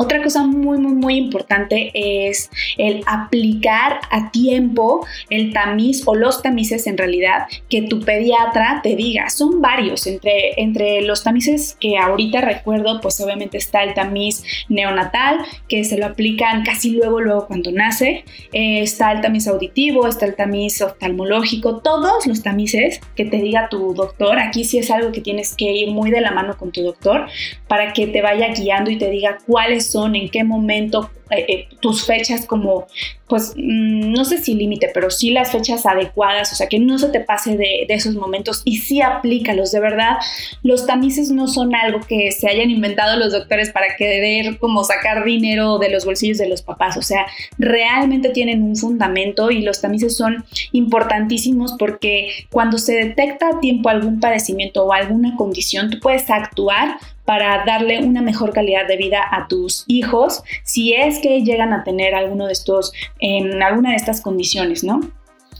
Otra 0.00 0.22
cosa 0.22 0.44
muy, 0.44 0.78
muy, 0.78 0.92
muy 0.92 1.16
importante 1.16 1.90
es 1.92 2.50
el 2.76 3.02
aplicar 3.06 4.00
a 4.10 4.30
tiempo 4.30 5.04
el 5.28 5.52
tamiz 5.52 6.04
o 6.06 6.14
los 6.14 6.40
tamices 6.40 6.86
en 6.86 6.96
realidad 6.96 7.46
que 7.68 7.82
tu 7.82 8.00
pediatra 8.00 8.80
te 8.82 8.94
diga. 8.94 9.28
Son 9.28 9.60
varios. 9.60 10.06
Entre, 10.06 10.60
entre 10.60 11.02
los 11.02 11.24
tamices 11.24 11.76
que 11.80 11.98
ahorita 11.98 12.40
recuerdo, 12.40 13.00
pues 13.00 13.20
obviamente 13.20 13.58
está 13.58 13.82
el 13.82 13.94
tamiz 13.94 14.44
neonatal, 14.68 15.40
que 15.68 15.82
se 15.82 15.98
lo 15.98 16.06
aplican 16.06 16.62
casi 16.62 16.90
luego, 16.92 17.20
luego 17.20 17.48
cuando 17.48 17.72
nace. 17.72 18.24
Eh, 18.52 18.82
está 18.82 19.10
el 19.10 19.20
tamiz 19.20 19.48
auditivo, 19.48 20.06
está 20.06 20.26
el 20.26 20.36
tamiz 20.36 20.80
oftalmológico, 20.80 21.78
todos 21.78 22.24
los 22.24 22.44
tamices 22.44 23.00
que 23.16 23.24
te 23.24 23.38
diga 23.38 23.68
tu 23.68 23.94
doctor. 23.94 24.38
Aquí 24.38 24.62
sí 24.62 24.78
es 24.78 24.92
algo 24.92 25.10
que 25.10 25.22
tienes 25.22 25.56
que 25.56 25.72
ir 25.72 25.90
muy 25.90 26.12
de 26.12 26.20
la 26.20 26.30
mano 26.30 26.56
con 26.56 26.70
tu 26.70 26.82
doctor 26.82 27.26
para 27.66 27.92
que 27.92 28.06
te 28.06 28.22
vaya 28.22 28.54
guiando 28.54 28.92
y 28.92 28.96
te 28.96 29.10
diga 29.10 29.38
cuáles 29.44 29.87
son, 29.90 30.14
en 30.14 30.28
qué 30.28 30.44
momento, 30.44 31.10
eh, 31.30 31.44
eh, 31.48 31.68
tus 31.80 32.06
fechas 32.06 32.46
como, 32.46 32.86
pues, 33.28 33.52
mm, 33.56 34.12
no 34.12 34.24
sé 34.24 34.38
si 34.38 34.54
límite, 34.54 34.90
pero 34.94 35.10
sí 35.10 35.30
las 35.30 35.52
fechas 35.52 35.84
adecuadas, 35.84 36.52
o 36.52 36.56
sea, 36.56 36.68
que 36.68 36.78
no 36.78 36.98
se 36.98 37.08
te 37.08 37.20
pase 37.20 37.56
de, 37.56 37.86
esos 37.88 38.14
momentos 38.14 38.62
y 38.64 38.78
sí 38.78 39.02
aplícalos, 39.02 39.72
de 39.72 39.80
verdad, 39.80 40.16
los 40.62 40.86
tamices 40.86 41.30
no 41.30 41.46
son 41.48 41.74
algo 41.74 42.00
que 42.00 42.32
se 42.32 42.48
hayan 42.48 42.70
inventado 42.70 43.18
los 43.18 43.32
doctores 43.32 43.70
para 43.70 43.96
querer 43.96 44.58
como 44.58 44.84
sacar 44.84 45.24
dinero 45.24 45.78
de 45.78 45.90
los 45.90 46.04
bolsillos 46.04 46.38
de 46.38 46.48
los 46.48 46.62
papás, 46.62 46.96
o 46.96 47.02
sea, 47.02 47.26
realmente 47.58 48.30
tienen 48.30 48.62
un 48.62 48.76
fundamento 48.76 49.50
y 49.50 49.62
los 49.62 49.80
tamices 49.80 50.16
son 50.16 50.44
importantísimos 50.72 51.74
porque 51.78 52.46
cuando 52.50 52.78
se 52.78 52.94
detecta 52.94 53.48
a 53.48 53.60
tiempo 53.60 53.88
algún 53.88 54.20
padecimiento 54.20 54.84
o 54.84 54.92
alguna 54.92 55.36
condición, 55.36 55.90
tú 55.90 55.98
puedes 56.00 56.30
actuar 56.30 56.98
para 57.28 57.62
darle 57.66 58.02
una 58.02 58.22
mejor 58.22 58.54
calidad 58.54 58.88
de 58.88 58.96
vida 58.96 59.22
a 59.30 59.48
tus 59.48 59.84
hijos. 59.86 60.42
Si 60.64 60.94
es 60.94 61.17
que 61.20 61.42
llegan 61.42 61.72
a 61.72 61.84
tener 61.84 62.14
alguno 62.14 62.46
de 62.46 62.52
estos, 62.52 62.92
en 63.20 63.62
alguna 63.62 63.90
de 63.90 63.96
estas 63.96 64.20
condiciones, 64.20 64.84
¿no? 64.84 65.00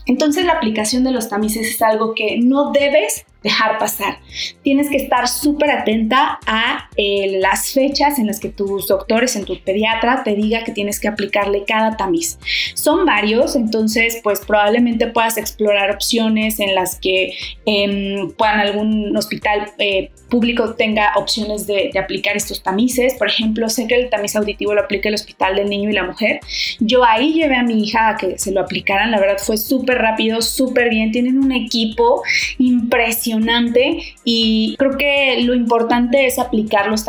Entonces 0.06 0.44
la 0.44 0.54
aplicación 0.54 1.04
de 1.04 1.12
los 1.12 1.28
tamices 1.28 1.68
es 1.68 1.82
algo 1.82 2.14
que 2.14 2.38
no 2.38 2.72
debes 2.72 3.26
dejar 3.42 3.78
pasar. 3.78 4.18
Tienes 4.62 4.88
que 4.90 4.97
estar 4.97 5.28
súper 5.28 5.71
atenta 5.71 6.40
a 6.47 6.88
eh, 6.97 7.38
las 7.40 7.73
fechas 7.73 8.18
en 8.18 8.26
las 8.26 8.40
que 8.40 8.49
tus 8.49 8.88
doctores, 8.88 9.37
en 9.37 9.45
tu 9.45 9.59
pediatra, 9.62 10.23
te 10.25 10.35
diga 10.35 10.64
que 10.64 10.73
tienes 10.73 10.99
que 10.99 11.09
aplicarle 11.09 11.64
cada 11.64 11.97
tamiz. 11.97 12.38
Son 12.75 13.07
varios, 13.07 13.54
entonces 13.54 14.21
pues 14.23 14.40
probablemente 14.40 15.07
puedas 15.07 15.37
explorar 15.37 15.90
opciones 15.90 16.59
en 16.59 16.75
las 16.75 16.99
que 16.99 17.35
em, 17.64 18.33
puedan 18.33 18.59
algún 18.59 19.16
hospital 19.16 19.71
eh, 19.78 20.11
público 20.28 20.75
tenga 20.75 21.12
opciones 21.16 21.66
de, 21.66 21.90
aplicar 21.99 22.37
estos 22.37 22.62
tamices. 22.62 23.14
Por 23.14 23.28
ejemplo, 23.28 23.68
sé 23.68 23.87
que 23.87 23.95
el 23.95 24.11
tamiz 24.11 24.37
auditivo 24.37 24.75
lo 24.75 24.83
aplica 24.83 25.09
el 25.09 25.14
Hospital 25.14 25.57
del 25.57 25.68
Niño 25.68 25.90
y 25.90 25.92
la 25.92 26.04
Mujer. 26.04 26.40
Yo 26.80 27.04
ahí 27.04 27.33
llevé 27.33 27.57
a 27.57 27.62
mi 27.62 27.83
hija 27.83 28.11
a 28.11 28.16
que 28.16 28.38
se 28.38 28.52
lo 28.52 28.61
aplicaran. 28.61 29.11
La 29.11 29.18
verdad 29.18 29.38
fue 29.38 29.57
súper 29.57 29.99
rápido, 29.99 30.40
súper 30.42 30.90
bien. 30.90 31.11
Tienen 31.11 31.38
un 31.38 31.50
equipo 31.50 32.23
impresionante 32.59 33.27
y 34.25 34.76
creo 34.78 34.97
que 34.97 35.42
lo 35.42 35.54
importante 35.54 36.26
es 36.26 36.38
aplicar 36.38 36.88
los. 36.88 37.04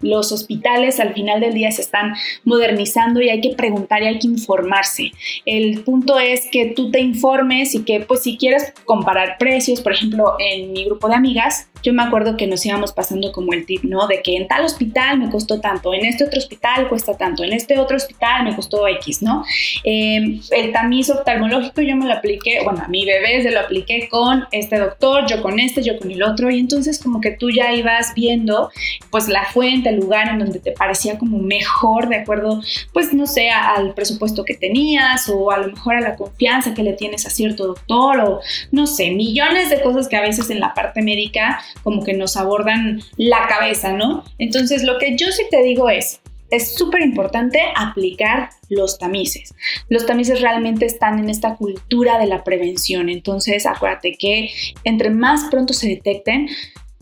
Los 0.00 0.32
hospitales 0.32 1.00
al 1.00 1.14
final 1.14 1.40
del 1.40 1.54
día 1.54 1.70
se 1.70 1.82
están 1.82 2.14
modernizando 2.44 3.20
y 3.20 3.28
hay 3.28 3.40
que 3.40 3.54
preguntar 3.54 4.02
y 4.02 4.06
hay 4.06 4.18
que 4.18 4.28
informarse. 4.28 5.12
El 5.46 5.82
punto 5.82 6.18
es 6.18 6.48
que 6.50 6.66
tú 6.66 6.90
te 6.90 7.00
informes 7.00 7.74
y 7.74 7.84
que 7.84 8.00
pues 8.00 8.22
si 8.22 8.36
quieres 8.36 8.72
comparar 8.84 9.36
precios, 9.38 9.80
por 9.80 9.92
ejemplo, 9.92 10.36
en 10.38 10.72
mi 10.72 10.84
grupo 10.84 11.08
de 11.08 11.14
amigas, 11.14 11.68
yo 11.82 11.92
me 11.92 12.02
acuerdo 12.02 12.36
que 12.36 12.46
nos 12.46 12.64
íbamos 12.64 12.92
pasando 12.92 13.32
como 13.32 13.52
el 13.52 13.66
tip, 13.66 13.82
¿no? 13.84 14.06
De 14.06 14.22
que 14.22 14.36
en 14.36 14.48
tal 14.48 14.64
hospital 14.64 15.18
me 15.18 15.30
costó 15.30 15.60
tanto, 15.60 15.92
en 15.94 16.04
este 16.04 16.24
otro 16.24 16.38
hospital 16.38 16.88
cuesta 16.88 17.16
tanto, 17.16 17.44
en 17.44 17.52
este 17.52 17.78
otro 17.78 17.96
hospital 17.96 18.44
me 18.44 18.54
costó 18.54 18.86
X, 18.88 19.22
¿no? 19.22 19.44
Em, 19.84 20.40
el 20.50 20.72
tamiz 20.72 21.10
oftalmológico 21.10 21.82
yo 21.82 21.96
me 21.96 22.06
lo 22.06 22.12
apliqué, 22.12 22.60
bueno, 22.64 22.82
a 22.84 22.88
mi 22.88 23.04
bebé 23.04 23.42
se 23.42 23.50
lo 23.50 23.60
apliqué 23.60 24.08
con 24.08 24.44
este 24.52 24.78
doctor, 24.78 25.26
yo 25.28 25.42
con 25.42 25.58
este, 25.58 25.82
yo 25.82 25.98
con 25.98 26.10
el 26.10 26.22
otro, 26.22 26.50
y 26.50 26.58
entonces 26.58 26.98
como 27.02 27.20
que 27.20 27.32
tú 27.32 27.50
ya 27.50 27.72
ibas 27.72 28.14
viendo 28.14 28.70
pues 29.10 29.28
la 29.28 29.44
fuente, 29.44 29.88
el 29.88 29.96
lugar 29.96 30.28
en 30.28 30.38
donde 30.38 30.60
te 30.60 30.72
parecía 30.72 31.18
como 31.18 31.38
mejor, 31.38 32.08
de 32.08 32.16
acuerdo, 32.16 32.60
pues 32.92 33.12
no 33.12 33.26
sé, 33.26 33.50
al 33.50 33.94
presupuesto 33.94 34.44
que 34.44 34.54
tenías 34.54 35.28
o 35.28 35.50
a 35.50 35.58
lo 35.58 35.68
mejor 35.68 35.96
a 35.96 36.00
la 36.00 36.16
confianza 36.16 36.74
que 36.74 36.82
le 36.82 36.92
tienes 36.92 37.26
a 37.26 37.30
cierto 37.30 37.66
doctor 37.66 38.20
o 38.20 38.40
no 38.70 38.86
sé, 38.86 39.10
millones 39.10 39.70
de 39.70 39.80
cosas 39.80 40.08
que 40.08 40.16
a 40.16 40.20
veces 40.20 40.50
en 40.50 40.60
la 40.60 40.74
parte 40.74 41.02
médica 41.02 41.60
como 41.82 42.04
que 42.04 42.14
nos 42.14 42.36
abordan 42.36 43.00
la 43.16 43.46
cabeza, 43.48 43.92
¿no? 43.92 44.24
Entonces 44.38 44.82
lo 44.84 44.98
que 44.98 45.16
yo 45.16 45.32
sí 45.32 45.42
te 45.50 45.62
digo 45.62 45.88
es, 45.88 46.20
es 46.50 46.74
súper 46.74 47.00
importante 47.00 47.60
aplicar 47.74 48.50
los 48.68 48.98
tamices. 48.98 49.54
Los 49.88 50.04
tamices 50.06 50.40
realmente 50.40 50.84
están 50.84 51.18
en 51.18 51.30
esta 51.30 51.56
cultura 51.56 52.18
de 52.18 52.26
la 52.26 52.44
prevención, 52.44 53.08
entonces 53.08 53.64
acuérdate 53.66 54.16
que 54.18 54.50
entre 54.84 55.10
más 55.10 55.44
pronto 55.50 55.72
se 55.72 55.88
detecten, 55.88 56.48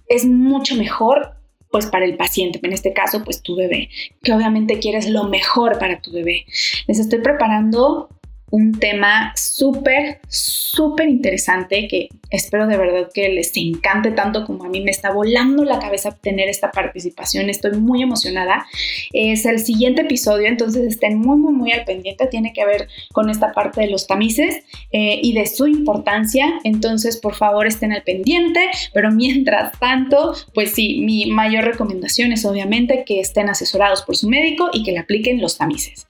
es 0.08 0.24
mucho 0.24 0.76
mejor 0.76 1.34
pues 1.70 1.86
para 1.86 2.04
el 2.04 2.16
paciente, 2.16 2.60
en 2.62 2.72
este 2.72 2.92
caso 2.92 3.22
pues 3.24 3.42
tu 3.42 3.56
bebé, 3.56 3.90
que 4.22 4.32
obviamente 4.32 4.78
quieres 4.78 5.08
lo 5.08 5.24
mejor 5.24 5.78
para 5.78 6.00
tu 6.00 6.12
bebé. 6.12 6.46
Les 6.86 6.98
estoy 6.98 7.20
preparando 7.20 8.08
un 8.50 8.78
tema 8.78 9.32
súper, 9.36 10.20
súper 10.28 11.08
interesante 11.08 11.86
que 11.88 12.08
espero 12.30 12.66
de 12.66 12.76
verdad 12.76 13.08
que 13.12 13.28
les 13.28 13.56
encante 13.56 14.10
tanto 14.10 14.44
como 14.44 14.64
a 14.64 14.68
mí 14.68 14.80
me 14.80 14.90
está 14.90 15.12
volando 15.12 15.64
la 15.64 15.78
cabeza 15.78 16.16
tener 16.16 16.48
esta 16.48 16.70
participación. 16.70 17.48
Estoy 17.50 17.72
muy 17.72 18.02
emocionada. 18.02 18.66
Es 19.12 19.46
el 19.46 19.58
siguiente 19.60 20.02
episodio, 20.02 20.48
entonces 20.48 20.84
estén 20.84 21.18
muy, 21.18 21.36
muy, 21.36 21.52
muy 21.52 21.72
al 21.72 21.84
pendiente. 21.84 22.26
Tiene 22.26 22.52
que 22.52 22.64
ver 22.64 22.88
con 23.12 23.30
esta 23.30 23.52
parte 23.52 23.80
de 23.82 23.90
los 23.90 24.06
tamices 24.06 24.62
eh, 24.92 25.20
y 25.22 25.32
de 25.32 25.46
su 25.46 25.66
importancia. 25.66 26.60
Entonces, 26.64 27.16
por 27.16 27.34
favor, 27.34 27.66
estén 27.66 27.92
al 27.92 28.02
pendiente. 28.02 28.60
Pero 28.92 29.10
mientras 29.10 29.78
tanto, 29.78 30.34
pues 30.54 30.72
sí, 30.72 31.00
mi 31.02 31.26
mayor 31.26 31.64
recomendación 31.64 32.32
es 32.32 32.44
obviamente 32.44 33.04
que 33.04 33.20
estén 33.20 33.48
asesorados 33.48 34.02
por 34.02 34.16
su 34.16 34.28
médico 34.28 34.70
y 34.72 34.82
que 34.82 34.92
le 34.92 34.98
apliquen 34.98 35.40
los 35.40 35.58
tamices. 35.58 36.06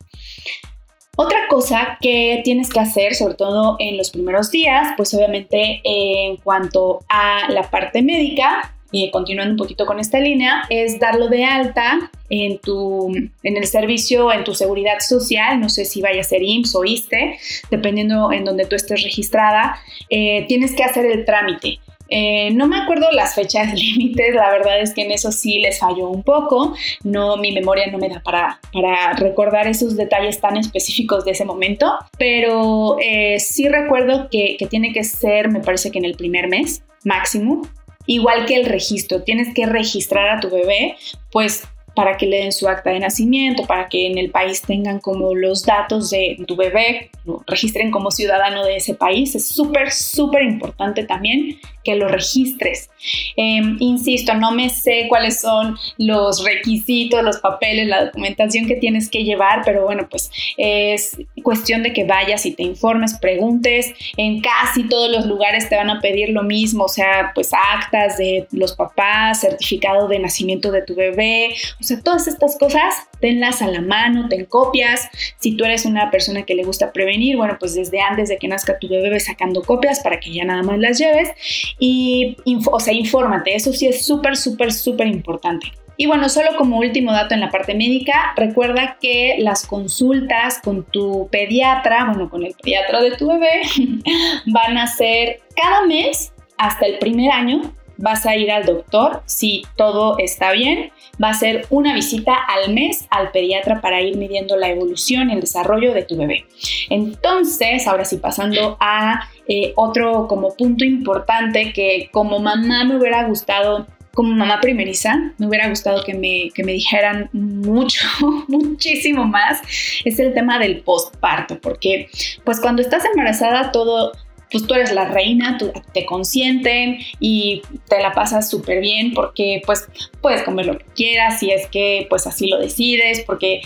Otra 1.22 1.48
cosa 1.50 1.98
que 2.00 2.40
tienes 2.44 2.70
que 2.70 2.80
hacer, 2.80 3.14
sobre 3.14 3.34
todo 3.34 3.76
en 3.78 3.98
los 3.98 4.10
primeros 4.10 4.50
días, 4.50 4.94
pues 4.96 5.12
obviamente 5.12 5.82
en 5.84 6.38
cuanto 6.38 7.00
a 7.10 7.50
la 7.50 7.70
parte 7.70 8.00
médica, 8.00 8.74
y 8.90 9.10
continuando 9.10 9.52
un 9.52 9.58
poquito 9.58 9.84
con 9.84 10.00
esta 10.00 10.18
línea, 10.18 10.62
es 10.70 10.98
darlo 10.98 11.28
de 11.28 11.44
alta 11.44 12.10
en 12.30 12.58
tu 12.58 13.14
en 13.42 13.56
el 13.58 13.66
servicio, 13.66 14.32
en 14.32 14.44
tu 14.44 14.54
seguridad 14.54 15.00
social, 15.00 15.60
no 15.60 15.68
sé 15.68 15.84
si 15.84 16.00
vaya 16.00 16.22
a 16.22 16.24
ser 16.24 16.42
IMSS 16.42 16.74
o 16.74 16.84
ISTE, 16.86 17.38
dependiendo 17.70 18.32
en 18.32 18.46
donde 18.46 18.64
tú 18.64 18.74
estés 18.74 19.02
registrada, 19.02 19.76
eh, 20.08 20.46
tienes 20.48 20.74
que 20.74 20.84
hacer 20.84 21.04
el 21.04 21.26
trámite. 21.26 21.80
Eh, 22.10 22.50
no 22.52 22.66
me 22.66 22.76
acuerdo 22.76 23.10
las 23.12 23.34
fechas 23.34 23.72
límites, 23.74 24.34
la 24.34 24.50
verdad 24.50 24.80
es 24.80 24.92
que 24.92 25.02
en 25.02 25.12
eso 25.12 25.30
sí 25.30 25.60
les 25.60 25.78
falló 25.78 26.08
un 26.08 26.22
poco, 26.22 26.74
no, 27.04 27.36
mi 27.36 27.52
memoria 27.52 27.86
no 27.86 27.98
me 27.98 28.08
da 28.08 28.20
para, 28.22 28.60
para 28.72 29.12
recordar 29.12 29.68
esos 29.68 29.96
detalles 29.96 30.40
tan 30.40 30.56
específicos 30.56 31.24
de 31.24 31.30
ese 31.30 31.44
momento, 31.44 31.94
pero 32.18 32.96
eh, 33.00 33.38
sí 33.38 33.68
recuerdo 33.68 34.28
que, 34.28 34.56
que 34.58 34.66
tiene 34.66 34.92
que 34.92 35.04
ser, 35.04 35.50
me 35.50 35.60
parece 35.60 35.90
que 35.90 35.98
en 35.98 36.04
el 36.04 36.14
primer 36.14 36.48
mes 36.48 36.82
máximo, 37.04 37.62
igual 38.06 38.44
que 38.46 38.56
el 38.56 38.66
registro, 38.66 39.22
tienes 39.22 39.54
que 39.54 39.66
registrar 39.66 40.30
a 40.30 40.40
tu 40.40 40.50
bebé, 40.50 40.96
pues 41.30 41.62
para 41.94 42.16
que 42.16 42.26
le 42.26 42.38
den 42.38 42.52
su 42.52 42.68
acta 42.68 42.90
de 42.90 43.00
nacimiento, 43.00 43.64
para 43.66 43.88
que 43.88 44.06
en 44.06 44.18
el 44.18 44.30
país 44.30 44.62
tengan 44.62 45.00
como 45.00 45.34
los 45.34 45.64
datos 45.64 46.10
de 46.10 46.38
tu 46.46 46.56
bebé, 46.56 47.10
registren 47.46 47.90
como 47.90 48.10
ciudadano 48.10 48.64
de 48.64 48.76
ese 48.76 48.94
país. 48.94 49.34
Es 49.34 49.48
súper, 49.48 49.90
súper 49.92 50.42
importante 50.42 51.04
también 51.04 51.58
que 51.84 51.94
lo 51.94 52.08
registres. 52.08 52.90
Em, 53.36 53.76
insisto, 53.80 54.34
no 54.34 54.52
me 54.52 54.68
sé 54.68 55.06
cuáles 55.08 55.40
son 55.40 55.76
los 55.96 56.44
requisitos, 56.44 57.22
los 57.22 57.38
papeles, 57.38 57.86
la 57.86 58.06
documentación 58.06 58.66
que 58.66 58.76
tienes 58.76 59.08
que 59.08 59.24
llevar, 59.24 59.62
pero 59.64 59.84
bueno, 59.84 60.06
pues 60.10 60.30
es 60.56 61.16
cuestión 61.42 61.82
de 61.82 61.92
que 61.92 62.04
vayas 62.04 62.44
y 62.44 62.52
te 62.52 62.62
informes, 62.62 63.18
preguntes. 63.18 63.92
En 64.16 64.40
casi 64.40 64.84
todos 64.88 65.10
los 65.10 65.26
lugares 65.26 65.68
te 65.68 65.76
van 65.76 65.90
a 65.90 66.00
pedir 66.00 66.30
lo 66.30 66.42
mismo, 66.42 66.84
o 66.84 66.88
sea, 66.88 67.32
pues 67.34 67.50
actas 67.52 68.18
de 68.18 68.46
los 68.52 68.74
papás, 68.74 69.40
certificado 69.40 70.08
de 70.08 70.18
nacimiento 70.18 70.70
de 70.70 70.82
tu 70.82 70.94
bebé, 70.94 71.54
o 71.80 71.82
sea, 71.82 72.00
todas 72.00 72.28
estas 72.28 72.58
cosas, 72.58 72.94
tenlas 73.20 73.62
a 73.62 73.66
la 73.66 73.80
mano, 73.80 74.28
ten 74.28 74.44
copias. 74.44 75.08
Si 75.38 75.56
tú 75.56 75.64
eres 75.64 75.86
una 75.86 76.10
persona 76.10 76.42
que 76.44 76.54
le 76.54 76.64
gusta 76.64 76.92
prevenir, 76.92 77.36
bueno, 77.36 77.56
pues 77.58 77.74
desde 77.74 78.00
antes 78.00 78.28
de 78.28 78.36
que 78.36 78.48
nazca 78.48 78.78
tu 78.78 78.88
bebé, 78.88 79.18
sacando 79.20 79.62
copias 79.62 80.00
para 80.00 80.20
que 80.20 80.32
ya 80.32 80.44
nada 80.44 80.62
más 80.62 80.78
las 80.78 80.98
lleves 80.98 81.30
y, 81.78 82.36
o 82.70 82.80
sea, 82.80 82.92
infórmate, 82.92 83.54
eso 83.54 83.72
sí 83.72 83.86
es 83.86 84.04
súper, 84.04 84.36
súper, 84.36 84.72
súper 84.72 85.06
importante. 85.06 85.68
Y 85.96 86.06
bueno, 86.06 86.30
solo 86.30 86.56
como 86.56 86.78
último 86.78 87.12
dato 87.12 87.34
en 87.34 87.40
la 87.40 87.50
parte 87.50 87.74
médica, 87.74 88.32
recuerda 88.34 88.96
que 89.00 89.36
las 89.38 89.66
consultas 89.66 90.58
con 90.62 90.84
tu 90.84 91.28
pediatra, 91.30 92.06
bueno, 92.06 92.30
con 92.30 92.42
el 92.42 92.54
pediatra 92.54 93.02
de 93.02 93.10
tu 93.16 93.28
bebé, 93.28 93.60
van 94.46 94.78
a 94.78 94.86
ser 94.86 95.40
cada 95.54 95.84
mes 95.86 96.32
hasta 96.56 96.86
el 96.86 96.98
primer 96.98 97.30
año. 97.30 97.74
Vas 98.00 98.24
a 98.24 98.34
ir 98.34 98.50
al 98.50 98.64
doctor 98.64 99.22
si 99.26 99.62
todo 99.76 100.16
está 100.18 100.52
bien. 100.52 100.90
Va 101.22 101.30
a 101.30 101.34
ser 101.34 101.66
una 101.68 101.94
visita 101.94 102.34
al 102.34 102.72
mes 102.72 103.06
al 103.10 103.30
pediatra 103.30 103.80
para 103.80 104.00
ir 104.00 104.16
midiendo 104.16 104.56
la 104.56 104.70
evolución 104.70 105.28
y 105.28 105.34
el 105.34 105.40
desarrollo 105.40 105.92
de 105.92 106.02
tu 106.02 106.16
bebé. 106.16 106.46
Entonces, 106.88 107.86
ahora 107.86 108.06
sí 108.06 108.16
pasando 108.16 108.78
a 108.80 109.28
eh, 109.46 109.72
otro 109.76 110.26
como 110.28 110.56
punto 110.56 110.84
importante 110.84 111.72
que 111.74 112.08
como 112.10 112.38
mamá 112.38 112.84
me 112.84 112.96
hubiera 112.96 113.24
gustado 113.24 113.86
como 114.14 114.34
mamá 114.34 114.60
primeriza, 114.60 115.14
me 115.38 115.46
hubiera 115.46 115.68
gustado 115.68 116.02
que 116.04 116.14
me, 116.14 116.50
que 116.54 116.64
me 116.64 116.72
dijeran 116.72 117.28
mucho, 117.32 118.06
muchísimo 118.48 119.24
más, 119.24 119.60
es 120.04 120.18
el 120.18 120.34
tema 120.34 120.58
del 120.58 120.82
postparto, 120.82 121.60
porque 121.60 122.08
pues 122.44 122.60
cuando 122.60 122.82
estás 122.82 123.04
embarazada 123.04 123.72
todo 123.72 124.12
pues 124.50 124.66
tú 124.66 124.74
eres 124.74 124.92
la 124.92 125.06
reina, 125.06 125.56
tú, 125.58 125.72
te 125.92 126.04
consienten 126.04 126.98
y 127.18 127.62
te 127.88 128.00
la 128.00 128.12
pasas 128.12 128.50
súper 128.50 128.80
bien 128.80 129.12
porque 129.14 129.62
pues 129.64 129.88
puedes 130.20 130.42
comer 130.42 130.66
lo 130.66 130.78
que 130.78 130.84
quieras 130.94 131.40
si 131.40 131.50
es 131.50 131.66
que 131.68 132.06
pues 132.10 132.26
así 132.26 132.48
lo 132.48 132.58
decides, 132.58 133.22
porque 133.26 133.62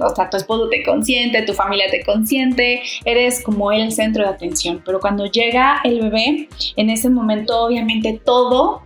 o 0.00 0.14
sea, 0.14 0.30
tu 0.30 0.36
esposo 0.36 0.68
te 0.68 0.82
consiente, 0.82 1.42
tu 1.42 1.54
familia 1.54 1.86
te 1.90 2.04
consiente, 2.04 2.82
eres 3.04 3.42
como 3.42 3.72
el 3.72 3.92
centro 3.92 4.24
de 4.24 4.30
atención, 4.30 4.82
pero 4.84 5.00
cuando 5.00 5.26
llega 5.26 5.80
el 5.84 6.00
bebé, 6.00 6.48
en 6.76 6.90
ese 6.90 7.10
momento 7.10 7.64
obviamente 7.64 8.20
todo 8.24 8.82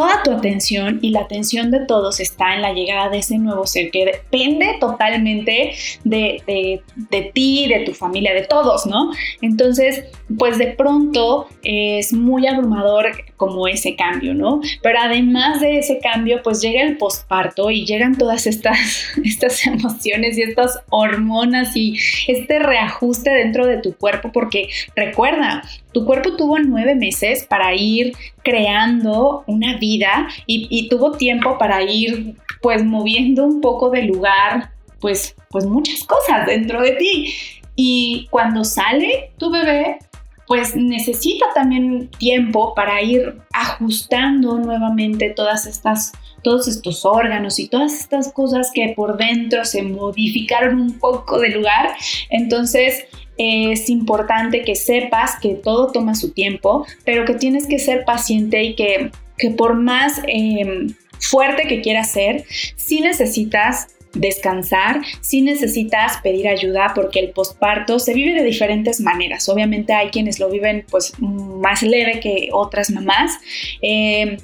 toda 0.00 0.22
tu 0.22 0.30
atención 0.30 0.98
y 1.02 1.10
la 1.10 1.20
atención 1.20 1.70
de 1.70 1.80
todos 1.80 2.20
está 2.20 2.54
en 2.54 2.62
la 2.62 2.72
llegada 2.72 3.10
de 3.10 3.18
ese 3.18 3.36
nuevo 3.36 3.66
ser 3.66 3.90
que 3.90 4.06
depende 4.06 4.78
totalmente 4.80 5.72
de, 6.04 6.42
de, 6.46 6.82
de 7.10 7.30
ti, 7.34 7.68
de 7.68 7.80
tu 7.80 7.92
familia, 7.92 8.32
de 8.32 8.46
todos, 8.46 8.86
¿no? 8.86 9.12
Entonces, 9.42 10.04
pues 10.38 10.56
de 10.56 10.68
pronto 10.68 11.48
es 11.62 12.14
muy 12.14 12.46
abrumador 12.46 13.10
como 13.36 13.68
ese 13.68 13.94
cambio, 13.94 14.32
¿no? 14.32 14.62
Pero 14.82 15.00
además 15.00 15.60
de 15.60 15.80
ese 15.80 15.98
cambio, 15.98 16.40
pues 16.42 16.62
llega 16.62 16.80
el 16.80 16.96
posparto 16.96 17.70
y 17.70 17.84
llegan 17.84 18.16
todas 18.16 18.46
estas, 18.46 18.78
estas 19.22 19.66
emociones 19.66 20.38
y 20.38 20.42
estas 20.42 20.80
hormonas 20.88 21.76
y 21.76 21.98
este 22.26 22.58
reajuste 22.58 23.28
dentro 23.28 23.66
de 23.66 23.82
tu 23.82 23.94
cuerpo, 23.94 24.32
porque 24.32 24.70
recuerda, 24.96 25.62
tu 25.92 26.06
cuerpo 26.06 26.36
tuvo 26.36 26.58
nueve 26.58 26.94
meses 26.94 27.44
para 27.44 27.74
ir 27.74 28.14
creando 28.42 29.44
una 29.46 29.76
vida 29.78 30.28
y, 30.46 30.88
tuvo 30.88 31.12
tiempo 31.12 31.58
para 31.58 31.82
ir 31.82 32.36
pues 32.62 32.84
moviendo 32.84 33.44
un 33.44 33.60
poco 33.60 33.90
de 33.90 34.02
lugar, 34.02 34.70
pues, 35.00 35.34
pues 35.50 35.66
muchas 35.66 36.04
cosas 36.04 36.46
dentro 36.46 36.82
de 36.82 36.92
ti. 36.92 37.34
Y 37.76 38.26
cuando 38.30 38.64
sale 38.64 39.32
tu 39.38 39.50
bebé, 39.50 39.98
pues 40.46 40.74
necesita 40.74 41.46
también 41.54 42.08
tiempo 42.18 42.74
para 42.74 43.00
ir 43.00 43.38
ajustando 43.52 44.58
nuevamente 44.58 45.30
todas 45.30 45.64
estas 45.66 46.12
todos 46.42 46.68
estos 46.68 47.04
órganos 47.04 47.58
y 47.58 47.68
todas 47.68 47.94
estas 47.94 48.32
cosas 48.32 48.70
que 48.74 48.92
por 48.96 49.16
dentro 49.16 49.64
se 49.64 49.82
modificaron 49.82 50.80
un 50.80 50.98
poco 50.98 51.38
de 51.38 51.50
lugar. 51.50 51.90
Entonces, 52.30 53.04
es 53.42 53.88
importante 53.88 54.62
que 54.62 54.74
sepas 54.74 55.38
que 55.40 55.54
todo 55.54 55.90
toma 55.92 56.14
su 56.14 56.32
tiempo, 56.32 56.86
pero 57.04 57.24
que 57.24 57.34
tienes 57.34 57.66
que 57.66 57.78
ser 57.78 58.04
paciente 58.04 58.62
y 58.62 58.74
que, 58.74 59.10
por 59.56 59.74
más 59.74 60.20
em, 60.26 60.94
fuerte 61.18 61.66
que 61.66 61.80
quieras 61.80 62.12
ser, 62.12 62.44
sí 62.76 63.00
necesitas 63.00 63.88
descansar, 64.12 65.00
si 65.20 65.40
necesitas 65.40 66.18
pedir 66.22 66.48
ayuda 66.48 66.92
porque 66.94 67.20
el 67.20 67.30
posparto 67.30 67.98
se 67.98 68.12
vive 68.12 68.34
de 68.34 68.44
diferentes 68.44 69.00
maneras. 69.00 69.48
Obviamente 69.48 69.92
hay 69.94 70.08
quienes 70.08 70.38
lo 70.38 70.50
viven 70.50 70.84
pues 70.90 71.12
más 71.20 71.82
leve 71.82 72.20
que 72.20 72.48
otras 72.52 72.90
mamás. 72.90 73.38
Em, 73.80 74.36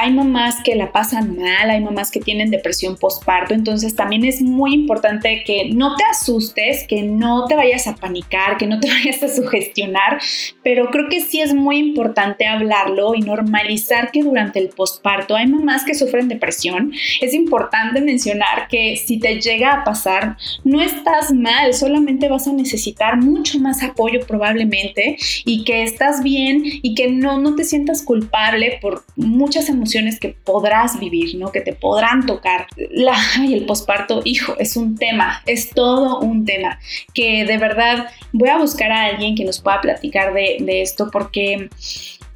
hay 0.00 0.12
mamás 0.12 0.54
que 0.62 0.76
la 0.76 0.92
pasan 0.92 1.36
mal, 1.36 1.70
hay 1.70 1.80
mamás 1.80 2.12
que 2.12 2.20
tienen 2.20 2.52
depresión 2.52 2.96
postparto, 2.96 3.52
entonces 3.52 3.96
también 3.96 4.24
es 4.24 4.40
muy 4.40 4.72
importante 4.72 5.42
que 5.44 5.70
no 5.74 5.96
te 5.96 6.04
asustes, 6.04 6.86
que 6.86 7.02
no 7.02 7.46
te 7.46 7.56
vayas 7.56 7.88
a 7.88 7.96
panicar, 7.96 8.58
que 8.58 8.68
no 8.68 8.78
te 8.78 8.88
vayas 8.92 9.20
a 9.24 9.28
sugestionar, 9.28 10.20
pero 10.62 10.90
creo 10.90 11.08
que 11.08 11.20
sí 11.20 11.40
es 11.40 11.52
muy 11.52 11.78
importante 11.78 12.46
hablarlo 12.46 13.16
y 13.16 13.22
normalizar 13.22 14.12
que 14.12 14.22
durante 14.22 14.60
el 14.60 14.68
postparto 14.68 15.34
hay 15.34 15.48
mamás 15.48 15.84
que 15.84 15.94
sufren 15.94 16.28
depresión. 16.28 16.92
Es 17.20 17.34
importante 17.34 18.00
mencionar 18.00 18.68
que 18.68 18.96
si 18.96 19.18
te 19.18 19.40
llega 19.40 19.72
a 19.72 19.84
pasar, 19.84 20.36
no 20.62 20.80
estás 20.80 21.32
mal, 21.32 21.74
solamente 21.74 22.28
vas 22.28 22.46
a 22.46 22.52
necesitar 22.52 23.16
mucho 23.20 23.58
más 23.58 23.82
apoyo 23.82 24.20
probablemente 24.28 25.16
y 25.44 25.64
que 25.64 25.82
estás 25.82 26.22
bien 26.22 26.62
y 26.64 26.94
que 26.94 27.10
no, 27.10 27.40
no 27.40 27.56
te 27.56 27.64
sientas 27.64 28.02
culpable 28.02 28.78
por 28.80 29.02
muchas 29.16 29.68
emociones 29.68 29.87
que 30.20 30.36
podrás 30.44 30.98
vivir, 30.98 31.36
¿no? 31.36 31.52
Que 31.52 31.60
te 31.60 31.72
podrán 31.72 32.26
tocar. 32.26 32.66
La, 32.90 33.16
y 33.40 33.54
el 33.54 33.66
posparto, 33.66 34.22
hijo, 34.24 34.54
es 34.58 34.76
un 34.76 34.96
tema, 34.96 35.42
es 35.46 35.70
todo 35.70 36.20
un 36.20 36.44
tema, 36.44 36.78
que 37.14 37.44
de 37.44 37.58
verdad 37.58 38.08
voy 38.32 38.48
a 38.48 38.58
buscar 38.58 38.90
a 38.90 39.04
alguien 39.06 39.34
que 39.34 39.44
nos 39.44 39.60
pueda 39.60 39.80
platicar 39.80 40.32
de, 40.32 40.58
de 40.60 40.82
esto 40.82 41.10
porque 41.10 41.68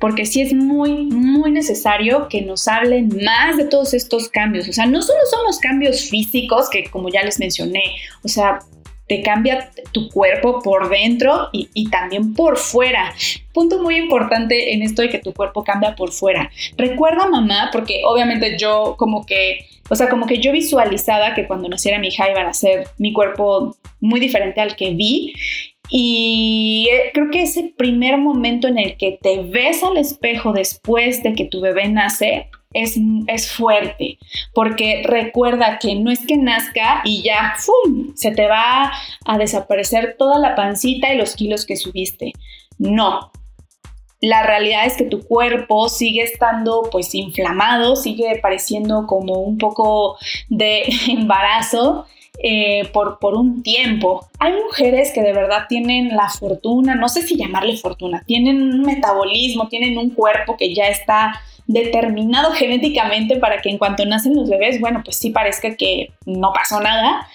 porque 0.02 0.26
sí 0.26 0.40
es 0.40 0.52
muy, 0.52 1.04
muy 1.04 1.52
necesario 1.52 2.26
que 2.28 2.42
nos 2.42 2.66
hablen 2.66 3.09
más 3.25 3.56
de 3.56 3.66
todos 3.66 3.94
estos 3.94 4.28
cambios. 4.28 4.68
O 4.68 4.73
sea, 4.73 4.85
no 4.85 5.00
solo 5.00 5.21
son 5.30 5.44
los 5.47 5.61
cambios 5.61 6.09
físicos, 6.09 6.68
que 6.71 6.90
como 6.90 7.09
ya 7.09 7.23
les 7.23 7.38
mencioné, 7.38 7.85
o 8.25 8.26
sea, 8.26 8.59
te 9.12 9.21
cambia 9.21 9.71
tu 9.92 10.09
cuerpo 10.09 10.62
por 10.62 10.88
dentro 10.88 11.50
y, 11.52 11.90
también 11.90 12.33
por 12.33 12.57
fuera. 12.57 13.12
Punto 13.52 13.83
muy 13.83 13.97
importante 13.97 14.73
en 14.73 14.81
esto 14.81 15.02
de 15.02 15.11
que 15.11 15.19
tu 15.19 15.35
cuerpo 15.35 15.62
cambia 15.64 15.95
por 15.95 16.12
fuera. 16.12 16.50
Recuerda 16.78 17.28
mamá, 17.28 17.69
porque 17.71 18.00
obviamente 18.07 18.57
yo 18.59 18.95
como 18.97 19.26
que, 19.26 19.66
o 19.90 19.95
sea, 19.95 20.09
como 20.09 20.25
que 20.25 20.38
yo 20.38 20.50
visualizaba 20.50 21.35
que 21.35 21.47
cuando 21.47 21.69
naciera 21.69 21.99
mi 21.99 22.09
hija 22.09 22.31
iba 22.31 22.40
a 22.40 22.54
ser 22.54 22.87
mi 22.97 23.12
cuerpo 23.12 23.76
muy 24.00 24.19
diferente 24.19 24.62
al 24.62 24.76
que 24.76 24.95
vi. 24.95 25.35
Y 25.90 26.88
eh, 26.90 27.11
creo 27.12 27.28
que 27.31 27.42
ese 27.42 27.75
primer 27.76 28.16
momento 28.16 28.66
en 28.66 28.78
el 28.78 28.97
que 28.97 29.19
te 29.21 29.42
ves 29.42 29.83
al 29.85 29.99
espejo 29.99 30.54
después 30.54 31.23
de 31.23 31.35
que 31.35 31.45
tu 31.45 31.61
bebé 31.61 31.87
nace, 31.90 32.49
es, 32.75 32.99
es, 33.26 33.50
fuerte, 33.50 34.19
porque 34.55 35.02
recuerda 35.05 35.79
que 35.79 35.95
no 35.95 36.11
es 36.11 36.26
que 36.26 36.37
nazca 36.37 37.02
y 37.05 37.23
ya, 37.23 37.55
se 38.14 38.31
te 38.31 38.47
va 38.47 38.93
a 39.25 39.38
desaparecer 39.38 40.17
toda 40.19 40.38
la 40.38 40.55
pancita 40.55 41.12
y 41.12 41.19
los 41.19 41.37
kilos 41.37 41.67
que 41.67 41.76
subiste. 41.76 42.32
No. 42.78 43.30
La 44.21 44.45
realidad 44.45 44.87
es 44.87 44.97
que 44.97 45.04
tu 45.04 45.23
cuerpo 45.25 45.89
sigue 45.89 46.23
estando 46.23 46.89
pues 46.93 47.15
inflamado, 47.15 47.97
sigue 47.97 48.39
pareciendo 48.41 49.06
como 49.06 49.41
un 49.41 49.58
poco 49.58 50.17
de 50.49 50.85
embarazo 51.08 52.06
eh, 52.45 52.89
por, 52.93 53.19
por 53.19 53.35
un 53.35 53.63
tiempo. 53.63 54.26
Hay 54.39 54.52
mujeres 54.52 55.13
que 55.13 55.23
de 55.23 55.32
verdad 55.32 55.67
tienen 55.69 56.17
la 56.17 56.28
fortuna, 56.28 56.95
no 56.95 57.08
sé 57.08 57.23
si 57.23 57.37
llamarle 57.37 57.76
fortuna, 57.76 58.23
tienen 58.26 58.63
un 58.63 58.82
metabolismo, 58.82 59.69
tienen 59.69 59.99
un 59.99 60.11
cuerpo 60.11 60.56
que 60.56 60.75
ya 60.75 60.87
está 60.87 61.41
determinado 61.67 62.53
genéticamente 62.55 63.37
para 63.37 63.61
que 63.61 63.71
en 63.71 63.79
cuanto 63.79 64.05
nacen 64.05 64.35
los 64.35 64.49
bebés, 64.49 64.81
bueno, 64.81 65.03
pues 65.05 65.17
sí 65.17 65.31
parezca 65.31 65.77
que 65.77 66.13
no 66.27 66.53
pasó 66.53 66.81
nada. 66.81 67.27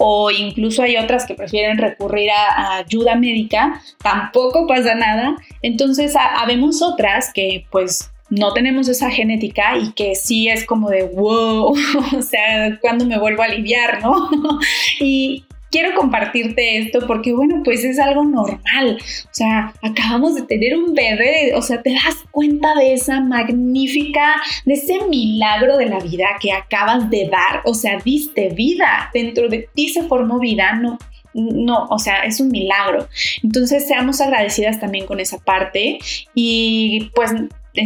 O 0.00 0.30
incluso 0.30 0.82
hay 0.82 0.96
otras 0.96 1.26
que 1.26 1.34
prefieren 1.34 1.76
recurrir 1.76 2.30
a, 2.30 2.76
ayuda 2.76 3.16
médica, 3.16 3.82
tampoco 4.00 4.66
pasa 4.68 4.94
nada. 4.94 5.34
Entonces, 5.60 6.14
habemos 6.16 6.82
otras 6.82 7.32
que 7.32 7.66
pues 7.72 8.08
no 8.30 8.52
tenemos 8.52 8.88
esa 8.88 9.10
genética 9.10 9.76
y 9.76 9.92
que 9.92 10.14
sí 10.14 10.48
es 10.48 10.64
como 10.64 10.90
de 10.90 11.04
wow, 11.04 11.74
o 12.16 12.22
sea, 12.22 12.78
cuando 12.80 13.06
me 13.06 13.18
vuelvo 13.18 13.42
a 13.42 13.46
aliviar, 13.46 14.02
¿no? 14.02 14.28
y, 15.00 15.44
quiero 15.70 15.94
compartirte 15.94 16.78
esto 16.78 17.06
porque, 17.06 17.32
bueno, 17.32 17.62
pues 17.64 17.84
es 17.84 17.98
algo 17.98 18.24
normal. 18.24 18.98
O 19.00 19.34
sea, 19.34 19.72
acabamos 19.82 20.34
de 20.34 20.42
tener 20.42 20.76
un 20.76 20.94
bebé, 20.94 21.54
o 21.54 21.62
sea, 21.62 21.82
te 21.82 21.92
das 21.92 22.16
cuenta 22.30 22.74
de 22.74 22.94
esa 22.94 23.20
magnífica, 23.20 24.36
de 24.64 24.74
ese 24.74 25.04
milagro 25.08 25.76
de 25.76 25.86
la 25.86 25.98
vida 26.00 26.26
que 26.40 26.52
acabas 26.52 27.10
de 27.10 27.28
dar. 27.28 27.62
O 27.64 27.74
sea, 27.74 27.98
diste 28.04 28.50
vida, 28.50 29.10
dentro 29.12 29.48
de 29.48 29.68
ti 29.74 29.88
se 29.88 30.02
formó 30.04 30.38
vida, 30.38 30.74
no. 30.74 30.98
No, 31.34 31.86
o 31.90 31.98
sea, 31.98 32.24
es 32.24 32.40
un 32.40 32.48
milagro. 32.48 33.06
Entonces, 33.44 33.86
seamos 33.86 34.20
agradecidas 34.20 34.80
también 34.80 35.06
con 35.06 35.20
esa 35.20 35.38
parte 35.38 35.98
y 36.34 37.10
pues 37.14 37.32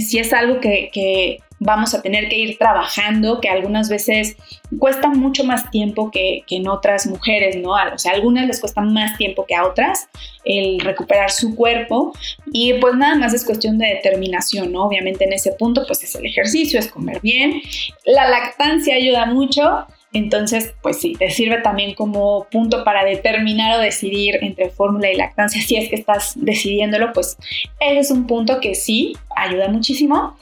si 0.00 0.18
es 0.18 0.32
algo 0.32 0.60
que, 0.60 0.90
que 0.92 1.40
vamos 1.64 1.94
a 1.94 2.02
tener 2.02 2.28
que 2.28 2.36
ir 2.36 2.58
trabajando, 2.58 3.40
que 3.40 3.48
algunas 3.48 3.88
veces 3.88 4.36
cuesta 4.78 5.08
mucho 5.08 5.44
más 5.44 5.70
tiempo 5.70 6.10
que, 6.10 6.44
en 6.50 6.68
otras 6.68 7.06
mujeres, 7.06 7.56
¿no? 7.56 7.70
O 7.70 7.98
sea, 7.98 8.12
algunas 8.12 8.46
les 8.46 8.60
cuesta 8.60 8.80
más 8.80 9.16
tiempo 9.16 9.46
que 9.46 9.54
a 9.54 9.64
otras 9.66 10.08
el 10.44 10.80
recuperar 10.80 11.30
su 11.30 11.54
cuerpo 11.54 12.12
y 12.52 12.74
pues 12.74 12.94
nada 12.94 13.14
más 13.14 13.32
es 13.32 13.44
cuestión 13.44 13.78
de 13.78 13.86
determinación, 13.86 14.72
¿no? 14.72 14.84
Obviamente 14.84 15.24
en 15.24 15.32
ese 15.32 15.52
punto 15.52 15.84
pues 15.86 16.02
es 16.02 16.14
el 16.14 16.26
ejercicio, 16.26 16.78
es 16.78 16.88
comer 16.88 17.20
bien, 17.20 17.62
la 18.04 18.28
lactancia 18.28 18.96
ayuda 18.96 19.26
mucho, 19.26 19.86
entonces, 20.12 20.74
pues 20.82 21.00
sí, 21.00 21.14
te 21.18 21.30
sirve 21.30 21.58
también 21.62 21.94
como 21.94 22.46
punto 22.50 22.84
para 22.84 23.02
determinar 23.04 23.78
o 23.78 23.82
decidir 23.82 24.38
entre 24.42 24.68
fórmula 24.68 25.10
y 25.10 25.16
lactancia. 25.16 25.62
Si 25.62 25.76
es 25.76 25.88
que 25.88 25.96
estás 25.96 26.34
decidiéndolo, 26.36 27.12
pues 27.14 27.38
ese 27.80 27.98
es 27.98 28.10
un 28.10 28.26
punto 28.26 28.60
que 28.60 28.74
sí 28.74 29.14
ayuda 29.34 29.68
muchísimo. 29.68 30.36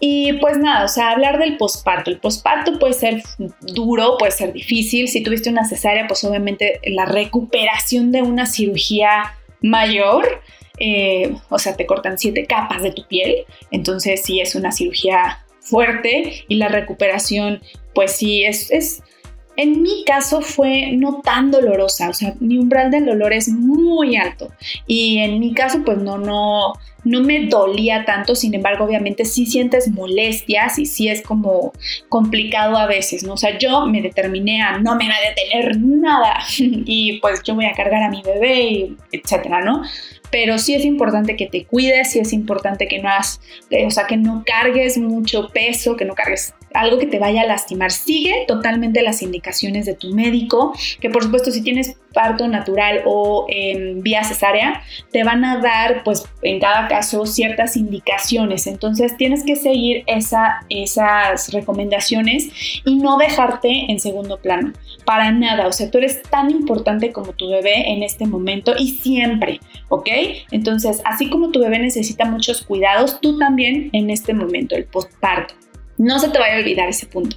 Y 0.00 0.32
pues 0.34 0.58
nada, 0.58 0.84
o 0.84 0.88
sea, 0.88 1.12
hablar 1.12 1.38
del 1.38 1.56
posparto. 1.56 2.10
El 2.10 2.18
posparto 2.18 2.80
puede 2.80 2.94
ser 2.94 3.22
duro, 3.60 4.16
puede 4.18 4.32
ser 4.32 4.52
difícil. 4.52 5.06
Si 5.06 5.22
tuviste 5.22 5.50
una 5.50 5.64
cesárea, 5.64 6.08
pues 6.08 6.24
obviamente 6.24 6.80
la 6.84 7.04
recuperación 7.04 8.10
de 8.10 8.22
una 8.22 8.46
cirugía 8.46 9.34
mayor. 9.60 10.42
Eh, 10.78 11.36
o 11.48 11.60
sea, 11.60 11.76
te 11.76 11.86
cortan 11.86 12.18
siete 12.18 12.46
capas 12.46 12.82
de 12.82 12.90
tu 12.90 13.06
piel, 13.06 13.44
entonces 13.70 14.22
sí 14.24 14.40
es 14.40 14.56
una 14.56 14.72
cirugía 14.72 15.38
fuerte 15.72 16.44
y 16.48 16.56
la 16.56 16.68
recuperación, 16.68 17.62
pues 17.94 18.12
sí, 18.12 18.44
es, 18.44 18.70
es 18.70 19.02
En 19.56 19.82
mi 19.82 20.04
caso 20.04 20.40
fue 20.42 20.92
no 20.92 21.20
tan 21.22 21.50
dolorosa, 21.50 22.10
o 22.10 22.12
sea, 22.12 22.34
mi 22.40 22.58
umbral 22.58 22.90
del 22.90 23.06
dolor 23.06 23.32
es 23.32 23.48
muy 23.48 24.16
alto 24.16 24.50
y 24.86 25.18
en 25.18 25.40
mi 25.40 25.52
caso 25.54 25.82
pues 25.84 25.98
no, 25.98 26.18
no, 26.18 26.74
no 27.04 27.20
me 27.20 27.46
dolía 27.46 28.04
tanto, 28.04 28.34
sin 28.34 28.54
embargo 28.54 28.84
obviamente 28.84 29.24
sí 29.24 29.46
sientes 29.46 29.90
molestias 29.90 30.78
y 30.78 30.86
sí 30.86 31.08
es 31.08 31.22
como 31.22 31.72
complicado 32.08 32.76
a 32.76 32.86
veces, 32.86 33.24
¿no? 33.24 33.34
O 33.34 33.36
sea, 33.36 33.58
yo 33.58 33.86
me 33.86 34.02
determiné 34.02 34.62
a 34.62 34.78
no 34.78 34.94
me 34.96 35.08
va 35.08 35.14
a 35.14 35.28
detener 35.28 35.80
nada 35.80 36.34
y 36.58 37.18
pues 37.20 37.42
yo 37.42 37.54
voy 37.54 37.66
a 37.66 37.72
cargar 37.72 38.02
a 38.02 38.10
mi 38.10 38.22
bebé 38.22 38.62
y 38.62 38.96
etcétera, 39.12 39.62
¿no? 39.62 39.82
Pero 40.32 40.58
sí 40.58 40.74
es 40.74 40.84
importante 40.84 41.36
que 41.36 41.46
te 41.46 41.66
cuides, 41.66 42.10
sí 42.10 42.18
es 42.18 42.32
importante 42.32 42.88
que 42.88 43.00
no 43.00 43.10
has, 43.10 43.38
o 43.86 43.90
sea, 43.90 44.06
que 44.06 44.16
no 44.16 44.42
cargues 44.44 44.96
mucho 44.96 45.50
peso, 45.50 45.94
que 45.94 46.06
no 46.06 46.14
cargues 46.14 46.54
algo 46.74 46.98
que 46.98 47.06
te 47.06 47.18
vaya 47.18 47.42
a 47.42 47.46
lastimar. 47.46 47.90
Sigue 47.90 48.44
totalmente 48.46 49.02
las 49.02 49.22
indicaciones 49.22 49.86
de 49.86 49.94
tu 49.94 50.14
médico, 50.14 50.74
que 51.00 51.10
por 51.10 51.22
supuesto 51.22 51.50
si 51.50 51.62
tienes 51.62 51.96
parto 52.12 52.46
natural 52.46 53.02
o 53.06 53.46
en 53.48 54.02
vía 54.02 54.22
cesárea, 54.24 54.82
te 55.10 55.24
van 55.24 55.44
a 55.44 55.58
dar 55.60 56.04
pues 56.04 56.24
en 56.42 56.60
cada 56.60 56.88
caso 56.88 57.26
ciertas 57.26 57.76
indicaciones. 57.76 58.66
Entonces 58.66 59.16
tienes 59.16 59.44
que 59.44 59.56
seguir 59.56 60.04
esa, 60.06 60.64
esas 60.68 61.52
recomendaciones 61.52 62.50
y 62.84 62.96
no 62.96 63.18
dejarte 63.18 63.90
en 63.90 63.98
segundo 63.98 64.38
plano. 64.38 64.72
Para 65.04 65.32
nada. 65.32 65.66
O 65.66 65.72
sea, 65.72 65.90
tú 65.90 65.98
eres 65.98 66.22
tan 66.22 66.50
importante 66.50 67.12
como 67.12 67.32
tu 67.32 67.48
bebé 67.48 67.90
en 67.90 68.02
este 68.02 68.26
momento 68.26 68.74
y 68.78 68.90
siempre, 68.90 69.60
¿ok? 69.88 70.08
Entonces, 70.50 71.00
así 71.04 71.28
como 71.28 71.50
tu 71.50 71.60
bebé 71.60 71.78
necesita 71.78 72.24
muchos 72.24 72.62
cuidados, 72.62 73.20
tú 73.20 73.38
también 73.38 73.90
en 73.92 74.10
este 74.10 74.34
momento, 74.34 74.76
el 74.76 74.84
postparto. 74.84 75.54
No 75.98 76.18
se 76.18 76.28
te 76.28 76.38
vaya 76.38 76.56
a 76.56 76.58
olvidar 76.58 76.88
ese 76.88 77.06
punto. 77.06 77.36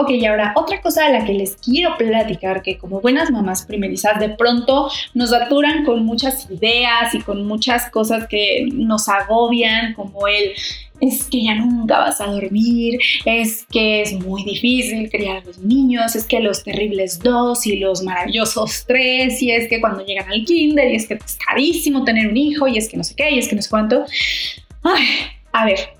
Ok, 0.00 0.10
y 0.10 0.26
ahora 0.26 0.52
otra 0.54 0.80
cosa 0.80 1.06
de 1.06 1.18
la 1.18 1.24
que 1.24 1.34
les 1.34 1.56
quiero 1.56 1.96
platicar, 1.96 2.62
que 2.62 2.78
como 2.78 3.00
buenas 3.00 3.32
mamás 3.32 3.66
primerizas 3.66 4.20
de 4.20 4.28
pronto 4.28 4.88
nos 5.12 5.30
saturan 5.30 5.84
con 5.84 6.04
muchas 6.04 6.48
ideas 6.50 7.12
y 7.14 7.20
con 7.20 7.44
muchas 7.48 7.90
cosas 7.90 8.28
que 8.28 8.68
nos 8.72 9.08
agobian, 9.08 9.94
como 9.94 10.28
el 10.28 10.52
es 11.00 11.24
que 11.24 11.42
ya 11.42 11.54
nunca 11.54 11.98
vas 11.98 12.20
a 12.20 12.26
dormir, 12.26 12.98
es 13.24 13.66
que 13.70 14.02
es 14.02 14.12
muy 14.12 14.44
difícil 14.44 15.10
criar 15.10 15.38
a 15.38 15.44
los 15.44 15.58
niños, 15.58 16.14
es 16.14 16.24
que 16.24 16.40
los 16.40 16.62
terribles 16.62 17.18
dos 17.18 17.66
y 17.66 17.76
los 17.76 18.02
maravillosos 18.02 18.84
tres, 18.86 19.40
y 19.42 19.50
es 19.50 19.68
que 19.68 19.80
cuando 19.80 20.04
llegan 20.04 20.30
al 20.30 20.44
kinder, 20.44 20.90
y 20.92 20.96
es 20.96 21.06
que 21.06 21.14
es 21.14 21.38
carísimo 21.46 22.04
tener 22.04 22.28
un 22.28 22.36
hijo, 22.36 22.68
y 22.68 22.78
es 22.78 22.88
que 22.88 22.96
no 22.96 23.04
sé 23.04 23.14
qué, 23.16 23.30
y 23.30 23.38
es 23.38 23.48
que 23.48 23.56
no 23.56 23.62
sé 23.62 23.70
cuánto. 23.70 24.04
Ay, 24.82 25.06
a 25.52 25.64
ver, 25.64 25.97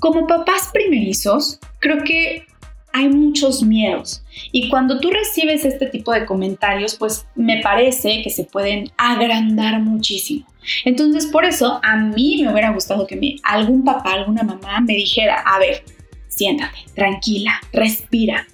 como 0.00 0.26
papás 0.26 0.70
primerizos, 0.72 1.60
creo 1.78 2.02
que 2.04 2.46
hay 2.92 3.08
muchos 3.08 3.62
miedos 3.62 4.24
y 4.50 4.68
cuando 4.68 4.98
tú 4.98 5.10
recibes 5.10 5.64
este 5.64 5.86
tipo 5.86 6.12
de 6.12 6.26
comentarios, 6.26 6.96
pues 6.96 7.26
me 7.36 7.60
parece 7.60 8.22
que 8.22 8.30
se 8.30 8.44
pueden 8.44 8.90
agrandar 8.96 9.80
muchísimo. 9.80 10.46
Entonces, 10.84 11.26
por 11.26 11.44
eso 11.44 11.80
a 11.82 11.96
mí 11.96 12.42
me 12.42 12.52
hubiera 12.52 12.72
gustado 12.72 13.06
que 13.06 13.16
me, 13.16 13.36
algún 13.42 13.84
papá, 13.84 14.14
alguna 14.14 14.42
mamá 14.42 14.80
me 14.80 14.94
dijera, 14.94 15.42
a 15.46 15.58
ver, 15.58 15.84
siéntate, 16.28 16.78
tranquila, 16.94 17.60
respira. 17.72 18.46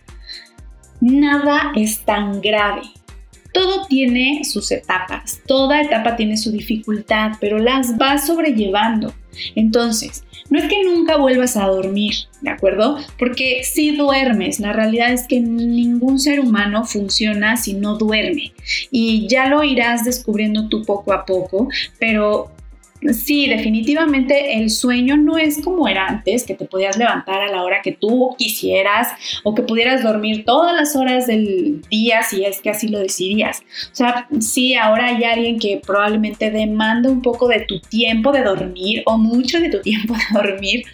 Nada 1.01 1.73
es 1.75 2.05
tan 2.05 2.41
grave. 2.41 2.83
Todo 3.53 3.87
tiene 3.87 4.45
sus 4.45 4.71
etapas, 4.71 5.41
toda 5.47 5.81
etapa 5.81 6.17
tiene 6.17 6.37
su 6.37 6.53
dificultad, 6.53 7.33
pero 7.41 7.59
las 7.59 7.97
vas 7.97 8.27
sobrellevando. 8.27 9.15
Entonces, 9.55 10.25
no 10.51 10.59
es 10.59 10.69
que 10.69 10.85
nunca 10.85 11.17
vuelvas 11.17 11.57
a 11.57 11.67
dormir, 11.67 12.15
¿de 12.41 12.51
acuerdo? 12.51 12.99
Porque 13.19 13.63
si 13.65 13.97
duermes, 13.97 14.61
la 14.61 14.73
realidad 14.73 15.13
es 15.13 15.27
que 15.27 15.41
ningún 15.41 16.19
ser 16.19 16.41
humano 16.41 16.85
funciona 16.85 17.57
si 17.57 17.75
no 17.75 17.97
duerme. 17.97 18.53
Y 18.91 19.27
ya 19.29 19.49
lo 19.49 19.65
irás 19.65 20.05
descubriendo 20.05 20.69
tú 20.69 20.85
poco 20.85 21.13
a 21.13 21.25
poco, 21.25 21.69
pero 21.99 22.51
Sí, 23.13 23.49
definitivamente 23.49 24.55
el 24.59 24.71
sueño 24.71 25.17
no 25.17 25.39
es 25.39 25.63
como 25.63 25.89
era 25.89 26.07
antes, 26.07 26.45
que 26.45 26.55
te 26.55 26.65
podías 26.65 26.97
levantar 26.97 27.43
a 27.43 27.51
la 27.51 27.63
hora 27.63 27.83
que 27.83 27.93
tú 27.93 28.35
quisieras 28.39 29.09
o 29.45 29.55
que 29.55 29.63
pudieras 29.63 30.03
dormir 30.03 30.45
todas 30.45 30.75
las 30.75 30.97
horas 30.97 31.27
del 31.27 31.83
día 31.91 32.23
si 32.23 32.45
es 32.45 32.61
que 32.61 32.71
así 32.71 32.89
lo 32.89 32.99
decidías. 32.99 33.63
O 33.93 33.95
sea, 33.95 34.29
sí, 34.41 34.75
ahora 34.75 35.09
hay 35.09 35.25
alguien 35.25 35.59
que 35.59 35.81
probablemente 35.85 36.51
demanda 36.51 37.11
un 37.11 37.23
poco 37.23 37.49
de 37.49 37.61
tu 37.61 37.81
tiempo 37.81 38.33
de 38.33 38.43
dormir 38.43 39.03
o 39.07 39.19
mucho 39.19 39.61
de 39.61 39.69
tu 39.71 39.81
tiempo 39.83 40.15
de 40.15 40.43
dormir. 40.43 40.85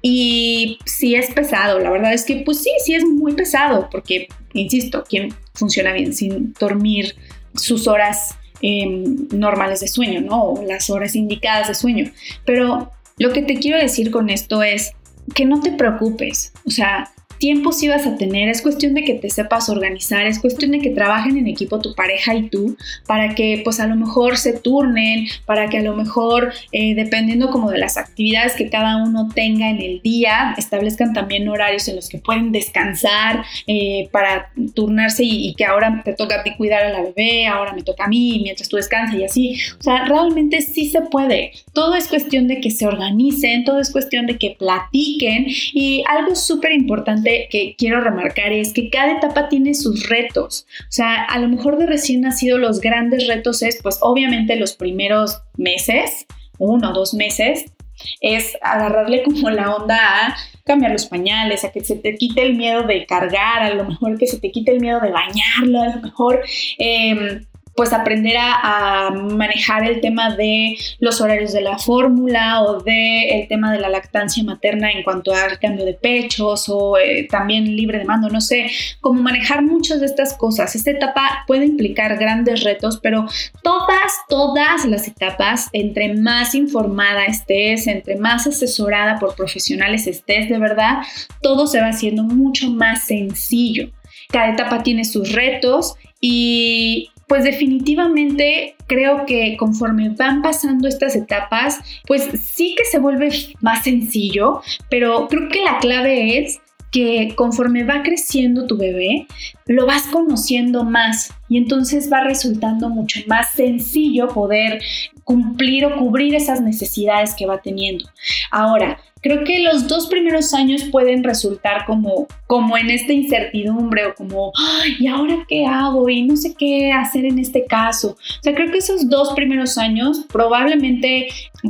Y 0.00 0.78
sí 0.84 1.16
es 1.16 1.34
pesado, 1.34 1.80
la 1.80 1.90
verdad 1.90 2.12
es 2.12 2.24
que 2.24 2.36
pues 2.44 2.62
sí, 2.62 2.70
sí 2.84 2.94
es 2.94 3.04
muy 3.04 3.34
pesado, 3.34 3.88
porque, 3.90 4.28
insisto, 4.54 5.04
¿quién 5.08 5.34
funciona 5.54 5.92
bien 5.92 6.14
sin 6.14 6.52
dormir 6.52 7.16
sus 7.54 7.88
horas 7.88 8.38
Em, 8.60 9.28
normales 9.30 9.80
de 9.80 9.88
sueño, 9.88 10.20
¿no? 10.20 10.42
O 10.42 10.62
las 10.64 10.90
horas 10.90 11.14
indicadas 11.14 11.68
de 11.68 11.74
sueño. 11.74 12.10
Pero 12.44 12.90
lo 13.18 13.32
que 13.32 13.42
te 13.42 13.58
quiero 13.58 13.78
decir 13.78 14.10
con 14.10 14.30
esto 14.30 14.62
es 14.62 14.92
que 15.34 15.44
no 15.44 15.60
te 15.60 15.72
preocupes. 15.72 16.52
O 16.66 16.70
sea, 16.70 17.12
tiempo 17.38 17.72
sí 17.72 17.88
vas 17.88 18.06
a 18.06 18.16
tener, 18.16 18.48
es 18.48 18.62
cuestión 18.62 18.94
de 18.94 19.04
que 19.04 19.14
te 19.14 19.30
sepas 19.30 19.68
organizar, 19.68 20.26
es 20.26 20.38
cuestión 20.38 20.72
de 20.72 20.80
que 20.80 20.90
trabajen 20.90 21.36
en 21.36 21.46
equipo 21.46 21.80
tu 21.80 21.94
pareja 21.94 22.34
y 22.34 22.48
tú 22.48 22.76
para 23.06 23.34
que 23.34 23.62
pues 23.64 23.80
a 23.80 23.86
lo 23.86 23.96
mejor 23.96 24.36
se 24.36 24.52
turnen, 24.52 25.26
para 25.46 25.68
que 25.68 25.78
a 25.78 25.82
lo 25.82 25.94
mejor 25.96 26.52
eh, 26.72 26.94
dependiendo 26.94 27.50
como 27.50 27.70
de 27.70 27.78
las 27.78 27.96
actividades 27.96 28.54
que 28.54 28.68
cada 28.68 29.02
uno 29.02 29.28
tenga 29.34 29.70
en 29.70 29.80
el 29.80 30.00
día, 30.02 30.54
establezcan 30.58 31.12
también 31.12 31.48
horarios 31.48 31.88
en 31.88 31.96
los 31.96 32.08
que 32.08 32.18
pueden 32.18 32.52
descansar 32.52 33.44
eh, 33.66 34.08
para 34.12 34.50
turnarse 34.74 35.24
y, 35.24 35.54
que 35.54 35.64
ahora 35.64 36.02
te 36.04 36.12
toca 36.12 36.40
a 36.40 36.42
ti 36.44 36.54
cuidar 36.56 36.84
a 36.84 36.90
la 36.90 37.02
bebé, 37.02 37.46
ahora 37.46 37.72
me 37.72 37.82
toca 37.82 38.04
a 38.04 38.08
mí 38.08 38.40
mientras 38.42 38.68
tú 38.68 38.76
descansas 38.76 39.18
y 39.18 39.24
así. 39.24 39.60
O 39.78 39.82
sea, 39.82 40.04
realmente 40.04 40.60
sí 40.60 40.88
se 40.88 41.00
puede. 41.02 41.52
Todo 41.72 41.94
es 41.94 42.06
cuestión 42.08 42.46
de 42.48 42.60
que 42.60 42.70
se 42.70 42.86
organicen, 42.86 43.64
todo 43.64 43.80
es 43.80 43.90
cuestión 43.90 44.26
de 44.26 44.38
que 44.38 44.56
platiquen 44.58 45.46
y 45.72 46.04
algo 46.06 46.34
súper 46.34 46.72
importante 46.72 47.27
que 47.50 47.74
quiero 47.76 48.00
remarcar 48.00 48.52
es 48.52 48.72
que 48.72 48.90
cada 48.90 49.12
etapa 49.12 49.48
tiene 49.48 49.74
sus 49.74 50.08
retos. 50.08 50.66
O 50.82 50.92
sea, 50.92 51.24
a 51.24 51.38
lo 51.38 51.48
mejor 51.48 51.78
de 51.78 51.86
recién 51.86 52.22
nacido 52.22 52.58
los 52.58 52.80
grandes 52.80 53.26
retos 53.26 53.62
es, 53.62 53.80
pues 53.82 53.98
obviamente 54.00 54.56
los 54.56 54.74
primeros 54.74 55.42
meses, 55.56 56.26
uno 56.58 56.90
o 56.90 56.92
dos 56.92 57.14
meses, 57.14 57.72
es 58.20 58.56
agarrarle 58.62 59.22
como 59.22 59.50
la 59.50 59.74
onda 59.74 59.96
a 59.98 60.36
cambiar 60.64 60.92
los 60.92 61.06
pañales, 61.06 61.64
a 61.64 61.72
que 61.72 61.82
se 61.82 61.96
te 61.96 62.16
quite 62.16 62.42
el 62.42 62.54
miedo 62.54 62.82
de 62.82 63.06
cargar, 63.06 63.62
a 63.62 63.74
lo 63.74 63.84
mejor 63.84 64.18
que 64.18 64.26
se 64.26 64.38
te 64.38 64.50
quite 64.50 64.72
el 64.72 64.80
miedo 64.80 65.00
de 65.00 65.10
bañarlo, 65.10 65.82
a 65.82 65.96
lo 65.96 66.02
mejor 66.02 66.42
eh, 66.78 67.40
pues 67.78 67.92
aprender 67.92 68.36
a, 68.40 69.10
manejar 69.10 69.84
el 69.88 70.00
tema 70.00 70.34
de 70.34 70.76
los 70.98 71.20
horarios 71.20 71.52
de 71.52 71.60
la 71.60 71.78
fórmula 71.78 72.60
o 72.62 72.82
de 72.82 73.28
el 73.28 73.46
tema 73.46 73.72
de 73.72 73.78
la 73.78 73.88
lactancia 73.88 74.42
materna 74.42 74.90
en 74.90 75.04
cuanto 75.04 75.32
al 75.32 75.60
cambio 75.60 75.84
de 75.84 75.94
pechos 75.94 76.68
o 76.68 76.98
eh, 76.98 77.28
también 77.30 77.76
libre 77.76 77.98
de 77.98 78.04
mando, 78.04 78.30
no 78.30 78.40
sé, 78.40 78.68
cómo 79.00 79.22
manejar 79.22 79.62
muchas 79.62 80.00
de 80.00 80.06
estas 80.06 80.34
cosas. 80.34 80.74
Esta 80.74 80.90
etapa 80.90 81.44
puede 81.46 81.66
implicar 81.66 82.18
grandes 82.18 82.64
retos, 82.64 82.98
pero 83.00 83.26
todas, 83.62 84.12
todas 84.28 84.84
las 84.84 85.06
etapas, 85.06 85.68
entre 85.72 86.14
más 86.14 86.56
informada 86.56 87.26
estés, 87.26 87.86
entre 87.86 88.16
más 88.16 88.48
asesorada 88.48 89.20
por 89.20 89.36
profesionales 89.36 90.08
estés, 90.08 90.48
de 90.48 90.58
verdad, 90.58 90.98
todo 91.42 91.68
se 91.68 91.80
va 91.80 91.90
haciendo 91.90 92.24
mucho 92.24 92.70
más 92.70 93.04
sencillo. 93.04 93.92
Cada 94.30 94.48
etapa 94.48 94.82
tiene 94.82 95.04
sus 95.04 95.30
retos 95.30 95.94
y 96.20 97.10
pues 97.28 97.44
definitivamente 97.44 98.74
creo 98.86 99.26
que 99.26 99.56
conforme 99.58 100.08
van 100.10 100.42
pasando 100.42 100.88
estas 100.88 101.14
etapas, 101.14 101.78
pues 102.06 102.28
sí 102.40 102.74
que 102.76 102.84
se 102.84 102.98
vuelve 102.98 103.30
más 103.60 103.84
sencillo, 103.84 104.62
pero 104.90 105.28
creo 105.28 105.48
que 105.48 105.62
la 105.62 105.78
clave 105.78 106.38
es 106.38 106.60
que 106.90 107.34
conforme 107.36 107.84
va 107.84 108.02
creciendo 108.02 108.66
tu 108.66 108.78
bebé, 108.78 109.26
lo 109.66 109.86
vas 109.86 110.04
conociendo 110.06 110.84
más 110.84 111.32
y 111.48 111.58
entonces 111.58 112.10
va 112.10 112.22
resultando 112.22 112.88
mucho 112.88 113.20
más 113.26 113.50
sencillo 113.50 114.28
poder 114.28 114.80
cumplir 115.24 115.84
o 115.84 115.96
cubrir 115.98 116.34
esas 116.34 116.62
necesidades 116.62 117.34
que 117.34 117.44
va 117.44 117.60
teniendo. 117.60 118.06
Ahora, 118.50 118.98
creo 119.20 119.44
que 119.44 119.60
los 119.60 119.88
dos 119.88 120.08
primeros 120.08 120.54
años 120.54 120.84
pueden 120.84 121.24
resultar 121.24 121.84
como, 121.86 122.26
como 122.46 122.76
en 122.76 122.90
esta 122.90 123.12
incertidumbre 123.12 124.06
o 124.06 124.14
como, 124.14 124.52
¿y 124.98 125.06
ahora 125.06 125.44
qué 125.48 125.66
hago? 125.66 126.08
Y 126.08 126.22
no 126.22 126.36
sé 126.36 126.54
qué 126.54 126.92
hacer 126.92 127.24
en 127.24 127.38
este 127.38 127.64
caso. 127.64 128.10
O 128.10 128.42
sea, 128.42 128.54
creo 128.54 128.70
que 128.70 128.78
esos 128.78 129.08
dos 129.08 129.32
primeros 129.34 129.78
años 129.78 130.24
probablemente 130.30 131.28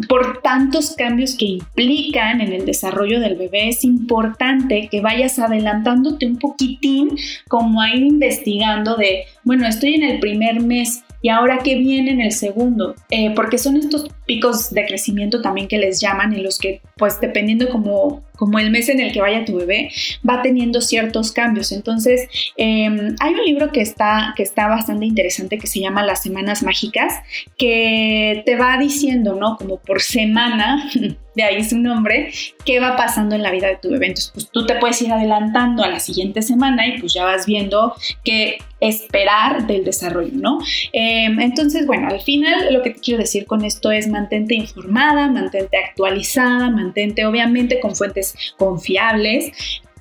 por 0.09 0.43
tantos 0.43 0.95
cambios 0.97 1.37
que 1.37 1.47
implican 1.47 2.41
en 2.41 2.53
el 2.53 2.67
desarrollo 2.67 3.21
del 3.21 3.37
bebé, 3.37 3.69
es 3.69 3.85
importante 3.85 4.89
que 4.91 5.01
vayas 5.01 5.39
adelantándote 5.39 6.27
un 6.27 6.39
poquitín 6.39 7.17
como 7.49 7.81
a 7.81 7.95
ir 7.95 8.03
investigando 8.03 8.97
de, 8.97 9.25
bueno, 9.45 9.67
estoy 9.67 9.95
en 9.95 10.03
el 10.03 10.21
primer 10.21 10.61
mes 10.61 11.03
y 11.23 11.31
ahora 11.31 11.61
qué 11.65 11.77
viene 11.77 12.11
en 12.11 12.21
el 12.21 12.33
segundo, 12.33 12.95
eh, 13.11 13.33
porque 13.35 13.59
son 13.59 13.77
estos 13.77 14.09
picos 14.29 14.71
de 14.71 14.85
crecimiento 14.85 15.41
también 15.41 15.67
que 15.67 15.79
les 15.79 16.01
llaman, 16.01 16.35
en 16.35 16.45
los 16.45 16.59
que 16.59 16.83
pues 16.99 17.19
dependiendo 17.21 17.71
como, 17.71 18.23
como 18.37 18.59
el 18.59 18.71
mes 18.71 18.89
en 18.91 19.01
el 19.01 19.13
que 19.13 19.21
vaya 19.21 19.45
tu 19.45 19.57
bebé, 19.57 19.91
va 20.29 20.43
teniendo 20.43 20.83
ciertos 20.83 21.33
cambios. 21.33 21.73
Entonces, 21.73 22.29
em, 22.57 23.17
hay 23.21 23.33
un 23.33 23.45
libro 23.45 23.73
que 23.73 23.81
está, 23.81 24.35
que 24.37 24.43
está 24.43 24.69
bastante 24.69 25.07
interesante 25.07 25.59
que 25.59 25.67
se 25.67 25.81
llama 25.81 26.05
Las 26.05 26.23
Semanas 26.23 26.63
Mágicas, 26.63 27.15
que 27.57 28.43
te 28.45 28.57
va 28.57 28.77
diciendo, 28.79 29.35
¿no? 29.35 29.57
Como 29.57 29.79
por 29.79 30.03
semana, 30.03 30.91
de 31.35 31.43
ahí 31.45 31.63
su 31.63 31.79
nombre, 31.79 32.33
qué 32.65 32.81
va 32.81 32.97
pasando 32.97 33.37
en 33.37 33.43
la 33.43 33.53
vida 33.53 33.69
de 33.69 33.77
tu 33.77 33.91
bebé. 33.91 34.09
Entonces, 34.09 34.33
pues 34.35 34.51
tú 34.51 34.67
te 34.67 34.75
puedes 34.75 35.01
ir 35.01 35.13
adelantando 35.13 35.85
a 35.85 35.89
la 35.89 36.01
siguiente 36.01 36.43
semana 36.43 36.87
y 36.87 36.99
pues 36.99 37.15
ya 37.15 37.25
vas 37.25 37.47
viendo 37.47 37.95
qué 38.25 38.59
esperar 38.81 39.67
del 39.67 39.85
desarrollo, 39.85 40.33
¿no? 40.35 40.59
Em, 40.93 41.41
entonces, 41.41 41.87
bueno, 41.87 42.09
al 42.09 42.21
final 42.21 42.73
lo 42.73 42.83
que 42.83 42.91
te 42.91 43.01
quiero 43.01 43.21
decir 43.21 43.47
con 43.47 43.65
esto 43.65 43.93
es 43.93 44.09
mantente 44.19 44.55
informada, 44.55 45.29
mantente 45.29 45.77
actualizada, 45.77 46.71
mantente 46.71 47.25
obviamente 47.25 47.81
con 47.81 47.95
fuentes 47.95 48.35
confiables 48.57 49.53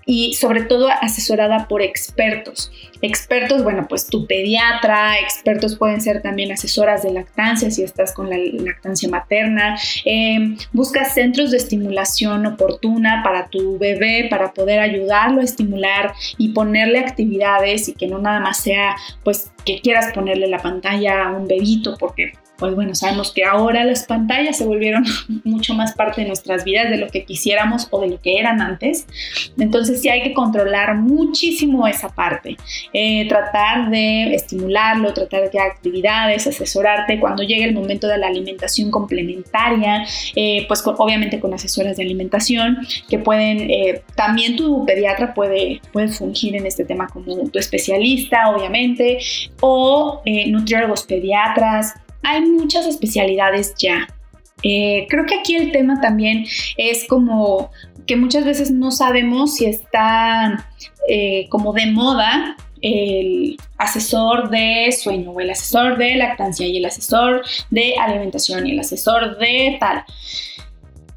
y 0.07 0.35
sobre 0.35 0.63
todo 0.63 0.87
asesorada 0.87 1.67
por 1.67 1.81
expertos. 1.81 2.71
Expertos, 3.01 3.61
bueno, 3.61 3.87
pues 3.89 4.07
tu 4.07 4.25
pediatra, 4.25 5.19
expertos 5.19 5.75
pueden 5.75 6.01
ser 6.01 6.21
también 6.21 6.51
asesoras 6.51 7.03
de 7.03 7.11
lactancia 7.11 7.69
si 7.69 7.83
estás 7.83 8.13
con 8.13 8.29
la 8.29 8.37
lactancia 8.37 9.09
materna. 9.09 9.77
Em, 10.05 10.57
busca 10.71 11.03
centros 11.05 11.51
de 11.51 11.57
estimulación 11.57 12.45
oportuna 12.45 13.21
para 13.21 13.49
tu 13.49 13.77
bebé, 13.77 14.27
para 14.29 14.53
poder 14.53 14.79
ayudarlo 14.79 15.41
a 15.41 15.43
estimular 15.43 16.13
y 16.37 16.53
ponerle 16.53 16.99
actividades 16.99 17.89
y 17.89 17.93
que 17.93 18.07
no 18.07 18.17
nada 18.17 18.39
más 18.39 18.57
sea 18.63 18.95
pues 19.25 19.51
que 19.65 19.81
quieras 19.81 20.13
ponerle 20.13 20.47
la 20.47 20.59
pantalla 20.59 21.25
a 21.25 21.33
un 21.33 21.49
bebito 21.49 21.97
porque 21.99 22.31
pues 22.57 22.75
bueno, 22.75 22.95
sabemos 22.95 23.31
que 23.31 23.43
ahora 23.43 23.83
las 23.83 24.05
pantallas 24.05 24.57
se 24.57 24.65
volvieron 24.65 25.05
mucho 25.43 25.73
más 25.73 25.93
parte 25.93 26.21
de 26.21 26.27
nuestras 26.27 26.63
vidas 26.63 26.89
de 26.89 26.97
lo 26.97 27.07
que 27.07 27.23
quisiéramos 27.23 27.87
o 27.91 28.01
de 28.01 28.09
lo 28.09 28.19
que 28.19 28.39
eran 28.39 28.61
antes. 28.61 29.05
Entonces 29.57 30.01
sí 30.01 30.09
hay 30.09 30.23
que 30.23 30.33
controlar 30.33 30.95
muchísimo 30.95 31.87
esa 31.87 32.09
parte. 32.09 32.57
Eh, 32.93 33.27
tratar 33.27 33.89
de 33.89 34.33
estimularlo, 34.33 35.13
tratar 35.13 35.49
de 35.51 35.59
actividades, 35.59 36.47
asesorarte 36.47 37.19
cuando 37.19 37.43
llegue 37.43 37.65
el 37.65 37.73
momento 37.73 38.07
de 38.07 38.17
la 38.17 38.27
alimentación 38.27 38.91
complementaria, 38.91 40.05
eh, 40.35 40.65
pues 40.67 40.83
obviamente 40.85 41.39
con 41.39 41.53
asesoras 41.53 41.97
de 41.97 42.03
alimentación 42.03 42.77
que 43.09 43.19
pueden, 43.19 43.69
eh, 43.69 44.01
también 44.15 44.55
tu 44.55 44.85
pediatra 44.85 45.33
puede, 45.33 45.81
puede 45.91 46.07
fungir 46.07 46.55
en 46.55 46.65
este 46.65 46.85
tema 46.85 47.07
como 47.07 47.49
tu 47.49 47.59
especialista, 47.59 48.49
obviamente, 48.49 49.19
o 49.61 50.21
nutriólogos 50.47 51.03
pediatras 51.03 51.93
hay 52.23 52.41
muchas 52.41 52.85
especialidades 52.85 53.73
ya. 53.77 54.07
Eh, 54.63 55.05
creo 55.09 55.25
que 55.25 55.35
aquí 55.35 55.55
el 55.55 55.71
tema 55.71 56.01
también 56.01 56.45
es 56.77 57.05
como 57.07 57.71
que 58.05 58.15
muchas 58.15 58.45
veces 58.45 58.71
no 58.71 58.91
sabemos 58.91 59.55
si 59.55 59.65
está 59.65 60.67
eh, 61.07 61.47
como 61.49 61.73
de 61.73 61.87
moda 61.87 62.57
el 62.81 63.57
asesor 63.77 64.49
de 64.49 64.91
sueño 64.91 65.31
o 65.31 65.39
el 65.39 65.49
asesor 65.49 65.97
de 65.97 66.15
lactancia 66.15 66.67
y 66.67 66.77
el 66.77 66.85
asesor 66.85 67.43
de 67.69 67.95
alimentación 67.97 68.67
y 68.67 68.71
el 68.71 68.79
asesor 68.79 69.37
de 69.37 69.77
tal. 69.79 70.03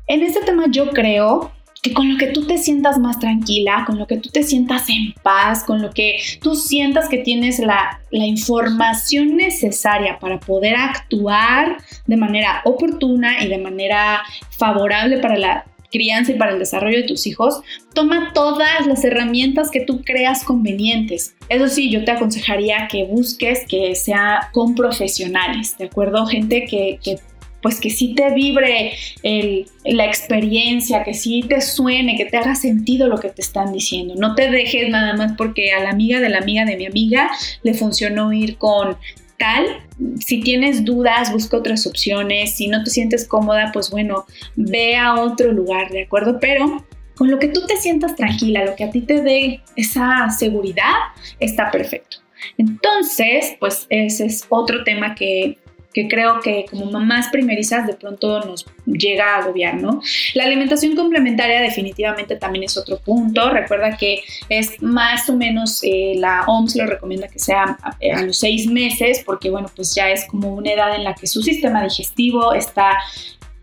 En 0.06 0.22
este 0.22 0.40
tema 0.40 0.64
yo 0.70 0.90
creo 0.90 1.52
que 1.82 1.94
con 1.94 2.12
lo 2.12 2.18
que 2.18 2.28
tú 2.28 2.46
te 2.46 2.58
sientas 2.58 2.98
más 2.98 3.18
tranquila, 3.18 3.84
con 3.86 3.98
lo 3.98 4.06
que 4.06 4.18
tú 4.18 4.28
te 4.28 4.42
sientas 4.42 4.88
en 4.88 5.14
paz, 5.22 5.64
con 5.64 5.80
lo 5.80 5.90
que 5.90 6.20
tú 6.42 6.54
sientas 6.54 7.08
que 7.08 7.18
tienes 7.18 7.58
la, 7.58 8.00
la, 8.10 8.26
información 8.26 9.36
necesaria 9.36 10.18
para 10.18 10.38
poder 10.40 10.76
actuar 10.76 11.78
de 12.06 12.16
manera 12.16 12.60
oportuna 12.64 13.42
y 13.42 13.48
de 13.48 13.58
manera 13.58 14.22
favorable 14.50 15.18
para 15.18 15.38
la 15.38 15.64
crianza 15.90 16.32
y 16.32 16.36
para 16.36 16.52
el 16.52 16.58
desarrollo 16.58 16.98
de 16.98 17.04
tus 17.04 17.26
hijos, 17.26 17.60
toma 17.94 18.32
todas 18.32 18.86
las 18.86 19.04
herramientas 19.04 19.70
que 19.70 19.80
tú 19.80 20.02
creas 20.04 20.44
convenientes. 20.44 21.34
Eso 21.48 21.68
sí, 21.68 21.90
yo 21.90 22.04
te 22.04 22.12
aconsejaría 22.12 22.88
que 22.88 23.04
busques 23.04 23.66
que 23.68 23.94
sea 23.94 24.50
con 24.52 24.74
profesionales, 24.74 25.76
¿de 25.78 25.86
acuerdo? 25.86 26.26
Gente 26.26 26.66
que, 26.66 26.98
que 27.02 27.18
pues 27.62 27.80
que 27.80 27.90
sí 27.90 28.14
te 28.14 28.32
vibre 28.32 28.92
la 29.84 30.06
experiencia, 30.06 31.02
que 31.04 31.14
sí 31.14 31.44
te 31.48 31.60
suene, 31.60 32.16
que 32.16 32.26
te 32.26 32.36
haga 32.36 32.54
sentido 32.54 33.08
lo 33.08 33.18
que 33.18 33.28
te 33.28 33.42
están 33.42 33.72
diciendo. 33.72 34.14
No 34.16 34.34
te 34.34 34.50
dejes 34.50 34.88
nada 34.88 35.14
más 35.14 35.32
porque 35.36 35.72
a 35.72 35.80
la 35.80 35.90
amiga 35.90 36.20
de 36.20 36.28
la 36.28 36.38
amiga 36.38 36.64
de 36.64 36.76
mi 36.76 36.86
amiga 36.86 37.30
le 37.62 37.74
funcionó 37.74 38.32
ir 38.32 38.56
con 38.56 38.96
tal. 39.38 39.66
Si 40.24 40.40
tienes 40.40 40.84
dudas, 40.84 41.32
busca 41.32 41.56
otras 41.56 41.86
opciones. 41.86 42.56
Si 42.56 42.68
no 42.68 42.84
te 42.84 42.90
sientes 42.90 43.26
cómoda, 43.26 43.70
pues 43.72 43.90
bueno, 43.90 44.26
ve 44.56 44.96
a 44.96 45.14
otro 45.14 45.52
lugar, 45.52 45.90
¿de 45.90 46.02
acuerdo? 46.02 46.38
Pero 46.40 46.84
con 47.16 47.30
lo 47.30 47.38
que 47.38 47.48
tú 47.48 47.66
te 47.66 47.76
sientas 47.76 48.16
tranquila, 48.16 48.64
lo 48.64 48.76
que 48.76 48.84
a 48.84 48.90
ti 48.90 49.02
te 49.02 49.20
dé 49.20 49.60
esa 49.76 50.30
seguridad, 50.30 50.94
está 51.38 51.70
perfecto. 51.70 52.18
Entonces, 52.56 53.56
pues 53.60 53.86
ese 53.90 54.26
es 54.26 54.46
otro 54.48 54.84
tema 54.84 55.14
que 55.14 55.58
que 55.92 56.08
creo 56.08 56.40
que 56.40 56.66
como 56.70 56.86
mamás 56.90 57.28
primerizas 57.28 57.86
de 57.86 57.94
pronto 57.94 58.40
nos 58.40 58.64
llega 58.86 59.34
a 59.34 59.38
agobiar, 59.38 59.74
¿no? 59.74 60.00
La 60.34 60.44
alimentación 60.44 60.94
complementaria 60.94 61.60
definitivamente 61.60 62.36
también 62.36 62.64
es 62.64 62.76
otro 62.76 62.98
punto. 62.98 63.50
Recuerda 63.50 63.96
que 63.96 64.22
es 64.48 64.80
más 64.82 65.28
o 65.28 65.36
menos, 65.36 65.80
eh, 65.82 66.14
la 66.16 66.44
OMS 66.46 66.76
lo 66.76 66.86
recomienda 66.86 67.28
que 67.28 67.38
sea 67.38 67.78
a, 67.82 68.22
los 68.22 68.38
seis 68.38 68.66
meses, 68.66 69.22
porque 69.24 69.50
bueno, 69.50 69.68
pues 69.74 69.94
ya 69.94 70.10
es 70.10 70.24
como 70.26 70.54
una 70.54 70.72
edad 70.72 70.94
en 70.94 71.04
la 71.04 71.14
que 71.14 71.26
su 71.26 71.42
sistema 71.42 71.82
digestivo 71.82 72.52
está 72.52 72.98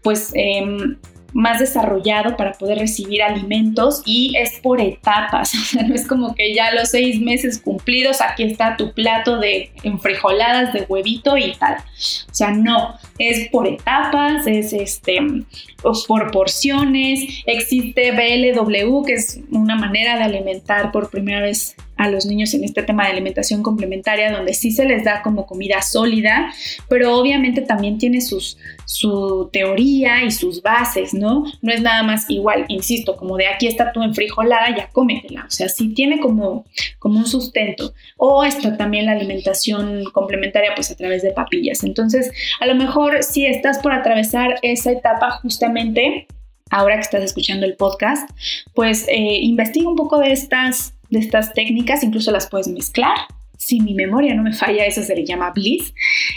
pues 0.01 0.31
em, 0.35 0.97
más 1.37 1.59
desarrollado 1.59 2.35
para 2.35 2.53
poder 2.53 2.79
recibir 2.79 3.21
alimentos 3.21 4.01
y 4.07 4.35
es 4.37 4.59
por 4.59 4.81
etapas, 4.81 5.53
o 5.61 5.65
sea, 5.65 5.83
no 5.83 5.93
es 5.93 6.07
como 6.07 6.33
que 6.33 6.55
ya 6.55 6.73
los 6.73 6.89
seis 6.89 7.21
meses 7.21 7.61
cumplidos, 7.61 8.21
aquí 8.21 8.41
está 8.41 8.75
tu 8.75 8.91
plato 8.91 9.37
de 9.37 9.69
enfrijoladas 9.83 10.73
de 10.73 10.87
huevito 10.89 11.37
y 11.37 11.53
tal. 11.53 11.75
O 11.75 12.33
sea, 12.33 12.49
no, 12.49 12.95
es 13.19 13.49
por 13.49 13.67
etapas, 13.67 14.47
es 14.47 14.73
este, 14.73 15.19
por 16.07 16.31
porciones, 16.31 17.43
existe 17.45 18.13
BLW, 18.13 19.05
que 19.05 19.13
es 19.13 19.39
una 19.51 19.75
manera 19.75 20.17
de 20.17 20.23
alimentar 20.23 20.91
por 20.91 21.11
primera 21.11 21.41
vez 21.41 21.75
a 21.97 22.09
los 22.09 22.25
niños 22.25 22.53
en 22.53 22.63
este 22.63 22.83
tema 22.83 23.05
de 23.05 23.11
alimentación 23.11 23.63
complementaria, 23.63 24.31
donde 24.31 24.53
sí 24.53 24.71
se 24.71 24.85
les 24.85 25.03
da 25.03 25.21
como 25.21 25.45
comida 25.45 25.81
sólida, 25.81 26.53
pero 26.89 27.17
obviamente 27.17 27.61
también 27.61 27.97
tiene 27.97 28.21
sus, 28.21 28.57
su 28.85 29.49
teoría 29.51 30.23
y 30.23 30.31
sus 30.31 30.61
bases, 30.61 31.13
¿no? 31.13 31.45
No 31.61 31.73
es 31.73 31.81
nada 31.81 32.03
más 32.03 32.29
igual, 32.29 32.65
insisto, 32.67 33.15
como 33.15 33.37
de 33.37 33.47
aquí 33.47 33.67
está 33.67 33.91
tu 33.91 34.03
enfrijolada, 34.03 34.75
ya 34.75 34.89
cómetela, 34.89 35.45
o 35.47 35.51
sea, 35.51 35.69
sí 35.69 35.93
tiene 35.93 36.19
como, 36.19 36.65
como 36.99 37.19
un 37.19 37.25
sustento. 37.25 37.93
O 38.17 38.43
está 38.43 38.77
también 38.77 39.05
la 39.05 39.13
alimentación 39.13 40.03
complementaria, 40.13 40.71
pues 40.75 40.91
a 40.91 40.95
través 40.95 41.21
de 41.23 41.31
papillas. 41.31 41.83
Entonces, 41.83 42.31
a 42.59 42.65
lo 42.65 42.75
mejor 42.75 43.23
si 43.23 43.45
estás 43.45 43.79
por 43.79 43.91
atravesar 43.93 44.55
esa 44.61 44.91
etapa 44.91 45.31
justamente, 45.41 46.27
ahora 46.69 46.95
que 46.95 47.01
estás 47.01 47.23
escuchando 47.23 47.65
el 47.65 47.75
podcast, 47.75 48.29
pues 48.73 49.05
eh, 49.07 49.39
investiga 49.41 49.89
un 49.89 49.95
poco 49.95 50.19
de 50.19 50.31
estas 50.31 50.93
de 51.09 51.19
estas 51.19 51.53
técnicas, 51.53 52.03
incluso 52.03 52.31
las 52.31 52.49
puedes 52.49 52.67
mezclar. 52.67 53.17
Si 53.57 53.79
mi 53.79 53.93
memoria 53.93 54.35
no 54.35 54.43
me 54.43 54.53
falla, 54.53 54.85
eso 54.85 55.01
se 55.03 55.15
le 55.15 55.25
llama 55.25 55.51
bliss. 55.51 55.93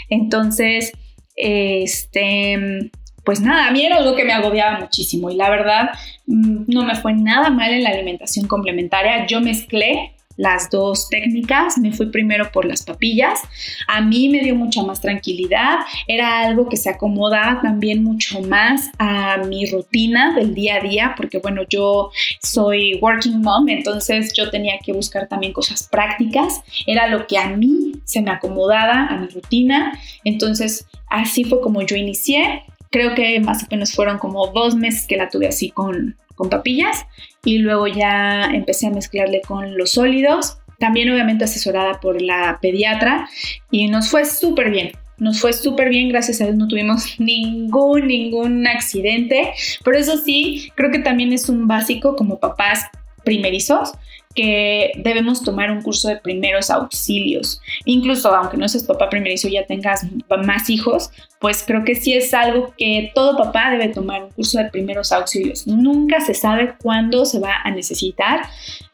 Entonces, 0.09 0.91
este, 1.35 2.91
pues 3.23 3.41
nada, 3.41 3.67
a 3.67 3.71
mí 3.71 3.85
era 3.85 3.97
algo 3.97 4.15
que 4.15 4.25
me 4.25 4.33
agobiaba 4.33 4.79
muchísimo 4.79 5.29
y 5.29 5.35
la 5.35 5.49
verdad 5.49 5.89
mm, 6.27 6.63
no 6.67 6.83
me 6.83 6.95
fue 6.95 7.13
nada 7.13 7.49
mal 7.49 7.71
en 7.71 7.83
la 7.83 7.89
alimentación 7.89 8.47
complementaria. 8.47 9.25
Yo 9.27 9.41
mezclé 9.41 10.15
las 10.41 10.71
dos 10.71 11.07
técnicas. 11.07 11.77
Me 11.77 11.91
fui 11.91 12.07
primero 12.07 12.51
por 12.51 12.65
las 12.65 12.81
papillas. 12.81 13.39
A 13.87 14.01
mí 14.01 14.27
me 14.27 14.39
dio 14.39 14.55
mucha 14.55 14.81
más 14.81 14.99
tranquilidad. 14.99 15.79
Era 16.07 16.41
algo 16.41 16.67
que 16.67 16.77
se 16.77 16.89
acomodaba 16.89 17.61
también 17.61 18.03
mucho 18.03 18.41
más 18.41 18.89
a 18.97 19.37
mi 19.37 19.67
rutina 19.67 20.33
del 20.33 20.55
día 20.55 20.77
a 20.77 20.79
día, 20.79 21.13
porque 21.15 21.37
bueno, 21.37 21.61
yo 21.69 22.09
soy 22.41 22.95
working 22.95 23.39
mom, 23.39 23.69
entonces 23.69 24.33
yo 24.33 24.49
tenía 24.49 24.79
que 24.83 24.93
buscar 24.93 25.27
también 25.27 25.53
cosas 25.53 25.87
prácticas. 25.87 26.63
Era 26.87 27.07
lo 27.07 27.27
que 27.27 27.37
a 27.37 27.49
mí 27.49 27.93
se 28.03 28.23
me 28.23 28.31
acomodaba 28.31 29.05
a 29.05 29.17
mi 29.17 29.27
rutina. 29.27 29.99
Entonces, 30.23 30.87
así 31.07 31.43
fue 31.43 31.61
como 31.61 31.83
yo 31.83 31.95
inicié. 31.95 32.63
Creo 32.89 33.13
que 33.13 33.39
más 33.39 33.63
o 33.63 33.67
menos 33.69 33.93
fueron 33.93 34.17
como 34.17 34.47
dos 34.47 34.73
meses 34.75 35.05
que 35.05 35.17
la 35.17 35.29
tuve 35.29 35.47
así 35.47 35.69
con, 35.69 36.15
con 36.41 36.49
papillas 36.49 37.05
y 37.45 37.59
luego 37.59 37.85
ya 37.85 38.45
empecé 38.45 38.87
a 38.87 38.89
mezclarle 38.89 39.41
con 39.41 39.77
los 39.77 39.91
sólidos, 39.91 40.57
también 40.79 41.07
obviamente 41.11 41.43
asesorada 41.43 41.99
por 41.99 42.19
la 42.19 42.57
pediatra 42.59 43.29
y 43.69 43.87
nos 43.89 44.09
fue 44.09 44.25
súper 44.25 44.71
bien. 44.71 44.93
Nos 45.19 45.39
fue 45.39 45.53
súper 45.53 45.89
bien, 45.89 46.09
gracias 46.09 46.41
a 46.41 46.45
Dios 46.45 46.57
no 46.57 46.67
tuvimos 46.67 47.03
ningún, 47.19 48.07
ningún 48.07 48.65
accidente, 48.65 49.53
pero 49.83 49.99
eso 49.99 50.17
sí, 50.17 50.71
creo 50.73 50.89
que 50.89 50.97
también 50.97 51.31
es 51.31 51.47
un 51.47 51.67
básico 51.67 52.15
como 52.15 52.39
papás 52.39 52.85
primerizos 53.23 53.91
que 54.33 54.91
debemos 54.97 55.43
tomar 55.43 55.71
un 55.71 55.81
curso 55.81 56.07
de 56.07 56.17
primeros 56.17 56.69
auxilios. 56.69 57.61
Incluso 57.85 58.33
aunque 58.33 58.57
no 58.57 58.67
seas 58.67 58.83
papá 58.83 59.09
primerizo 59.09 59.47
y 59.47 59.53
ya 59.53 59.65
tengas 59.65 60.05
más 60.43 60.69
hijos, 60.69 61.11
pues 61.39 61.63
creo 61.65 61.83
que 61.83 61.95
sí 61.95 62.13
es 62.13 62.33
algo 62.33 62.73
que 62.77 63.11
todo 63.15 63.37
papá 63.37 63.71
debe 63.71 63.89
tomar 63.89 64.23
un 64.23 64.29
curso 64.31 64.57
de 64.59 64.65
primeros 64.65 65.11
auxilios. 65.11 65.67
Nunca 65.67 66.21
se 66.21 66.33
sabe 66.33 66.73
cuándo 66.81 67.25
se 67.25 67.39
va 67.39 67.55
a 67.63 67.71
necesitar 67.71 68.41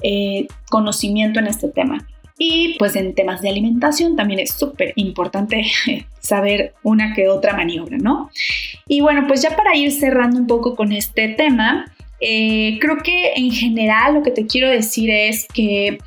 eh, 0.02 0.48
conocimiento 0.70 1.40
en 1.40 1.48
este 1.48 1.68
tema. 1.70 2.06
Y 2.40 2.76
pues 2.78 2.96
en 2.96 3.16
temas 3.16 3.42
de 3.42 3.50
alimentación 3.50 4.16
también 4.16 4.40
es 4.40 4.54
súper 4.54 4.94
importante 4.96 5.66
saber 6.20 6.74
una 6.84 7.14
que 7.14 7.30
otra 7.30 7.56
maniobra, 7.56 7.98
¿no? 7.98 8.30
Y 8.88 9.02
bueno, 9.02 9.26
pues 9.28 9.42
ya 9.42 9.56
para 9.56 9.76
ir 9.76 9.92
cerrando 9.92 10.38
un 10.38 10.48
poco 10.48 10.76
con 10.76 10.92
este 10.92 11.30
tema, 11.30 11.92
eh, 12.20 12.78
creo 12.80 12.98
que 12.98 13.34
en 13.36 13.52
general 13.52 14.16
lo 14.16 14.24
que 14.24 14.32
te 14.32 14.48
quiero 14.48 14.70
decir 14.70 15.10
es 15.10 15.48
que 15.54 16.00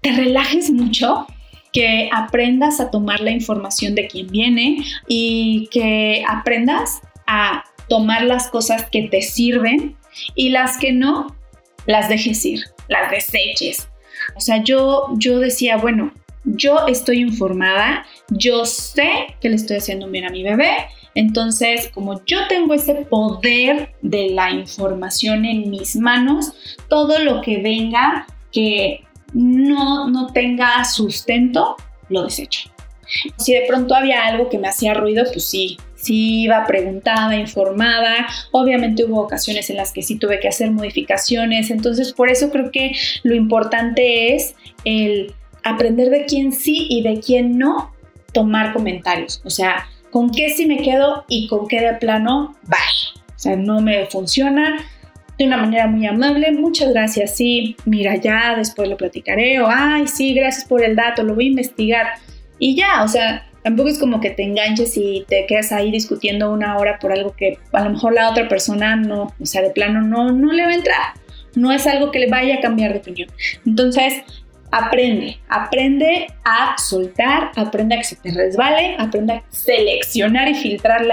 te 0.00 0.12
relajes 0.12 0.70
mucho, 0.70 1.26
que 1.72 2.08
aprendas 2.12 2.80
a 2.80 2.90
tomar 2.90 3.20
la 3.20 3.30
información 3.30 3.94
de 3.94 4.06
quien 4.06 4.28
viene 4.28 4.84
y 5.06 5.68
que 5.70 6.24
aprendas 6.28 7.00
a 7.26 7.64
tomar 7.88 8.22
las 8.22 8.48
cosas 8.48 8.88
que 8.90 9.02
te 9.08 9.22
sirven 9.22 9.96
y 10.34 10.48
las 10.48 10.78
que 10.78 10.92
no, 10.92 11.36
las 11.86 12.08
dejes 12.08 12.44
ir, 12.44 12.64
las 12.88 13.10
deseches. 13.10 13.88
O 14.34 14.40
sea, 14.40 14.62
yo, 14.62 15.08
yo 15.16 15.38
decía, 15.38 15.76
bueno, 15.76 16.12
yo 16.44 16.86
estoy 16.86 17.20
informada, 17.20 18.06
yo 18.30 18.64
sé 18.64 19.36
que 19.40 19.48
le 19.48 19.56
estoy 19.56 19.76
haciendo 19.76 20.08
bien 20.08 20.24
a 20.24 20.30
mi 20.30 20.42
bebé, 20.42 20.72
entonces 21.16 21.90
como 21.92 22.24
yo 22.26 22.46
tengo 22.46 22.74
ese 22.74 22.94
poder 22.94 23.94
de 24.02 24.30
la 24.30 24.50
información 24.50 25.44
en 25.44 25.70
mis 25.70 25.96
manos, 25.96 26.52
todo 26.88 27.18
lo 27.18 27.40
que 27.40 27.60
venga 27.60 28.26
que 28.52 29.00
no, 29.32 30.08
no 30.08 30.28
tenga 30.28 30.84
sustento, 30.84 31.76
lo 32.10 32.24
desecho. 32.24 32.70
Si 33.36 33.52
de 33.54 33.64
pronto 33.66 33.94
había 33.94 34.26
algo 34.26 34.48
que 34.48 34.58
me 34.58 34.68
hacía 34.68 34.92
ruido, 34.92 35.24
pues 35.32 35.46
sí, 35.46 35.78
sí 35.94 36.42
iba 36.42 36.66
preguntada, 36.66 37.34
informada. 37.36 38.26
Obviamente 38.52 39.04
hubo 39.04 39.20
ocasiones 39.20 39.70
en 39.70 39.76
las 39.76 39.92
que 39.92 40.02
sí 40.02 40.16
tuve 40.16 40.38
que 40.38 40.48
hacer 40.48 40.70
modificaciones. 40.70 41.70
Entonces, 41.70 42.12
por 42.12 42.30
eso 42.30 42.50
creo 42.50 42.70
que 42.70 42.92
lo 43.22 43.34
importante 43.34 44.34
es 44.34 44.54
el 44.84 45.34
aprender 45.62 46.10
de 46.10 46.26
quién 46.26 46.52
sí 46.52 46.86
y 46.90 47.02
de 47.02 47.20
quién 47.20 47.58
no 47.58 47.94
tomar 48.32 48.72
comentarios. 48.72 49.40
O 49.44 49.50
sea, 49.50 49.88
con 50.16 50.30
qué 50.30 50.48
sí 50.48 50.64
me 50.64 50.78
quedo 50.78 51.26
y 51.28 51.46
con 51.46 51.68
qué 51.68 51.78
de 51.78 51.92
plano, 51.92 52.56
bye. 52.62 53.20
O 53.34 53.38
sea, 53.38 53.54
no 53.54 53.82
me 53.82 54.06
funciona 54.06 54.82
de 55.36 55.44
una 55.44 55.58
manera 55.58 55.88
muy 55.88 56.06
amable. 56.06 56.52
Muchas 56.52 56.90
gracias, 56.94 57.36
sí, 57.36 57.76
mira, 57.84 58.16
ya 58.16 58.54
después 58.56 58.88
lo 58.88 58.96
platicaré. 58.96 59.60
O, 59.60 59.68
ay, 59.68 60.06
sí, 60.08 60.32
gracias 60.32 60.64
por 60.64 60.82
el 60.82 60.96
dato, 60.96 61.22
lo 61.22 61.34
voy 61.34 61.44
a 61.44 61.48
investigar. 61.48 62.06
Y 62.58 62.74
ya, 62.74 63.04
o 63.04 63.08
sea, 63.08 63.46
Tampoco 63.62 63.88
es 63.88 63.98
como 63.98 64.20
que 64.20 64.30
te 64.30 64.44
enganches 64.44 64.96
y 64.96 65.24
te 65.28 65.44
quedas 65.44 65.72
ahí 65.72 65.90
discutiendo 65.90 66.52
una 66.52 66.78
hora 66.78 67.00
por 67.00 67.10
algo 67.10 67.34
que 67.34 67.58
a 67.72 67.82
lo 67.82 67.90
mejor 67.90 68.14
la 68.14 68.30
otra 68.30 68.48
persona 68.48 68.94
no, 68.94 69.34
o 69.40 69.44
sea, 69.44 69.60
de 69.60 69.70
plano 69.70 70.02
no, 70.02 70.30
no 70.30 70.52
le 70.52 70.62
va 70.62 70.70
a 70.70 70.74
entrar. 70.76 71.14
No 71.56 71.72
es 71.72 71.84
algo 71.88 72.12
que 72.12 72.20
le 72.20 72.28
vaya 72.30 72.54
a 72.54 72.60
cambiar 72.60 72.92
de 72.92 73.00
opinión. 73.00 73.28
Entonces, 73.66 74.22
aprende, 74.70 75.38
aprende 75.48 76.26
a 76.44 76.76
soltar, 76.78 77.50
aprende 77.56 77.94
a 77.94 77.98
que 77.98 78.04
se 78.04 78.16
te 78.16 78.32
resbale, 78.32 78.96
aprende 78.98 79.34
a 79.34 79.42
seleccionar 79.50 80.48
y 80.48 80.54
filtrar 80.54 81.06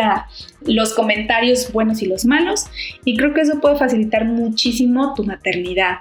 los 0.62 0.94
comentarios 0.94 1.72
buenos 1.72 2.02
y 2.02 2.08
los 2.08 2.26
malos. 2.26 2.66
Y 3.06 3.18
creo 3.18 3.34
que 3.34 3.42
eso 3.42 3.60
puede 3.60 3.78
facilitar 3.78 4.26
muchísimo 4.26 5.14
tu 5.14 5.24
maternidad. 5.24 5.98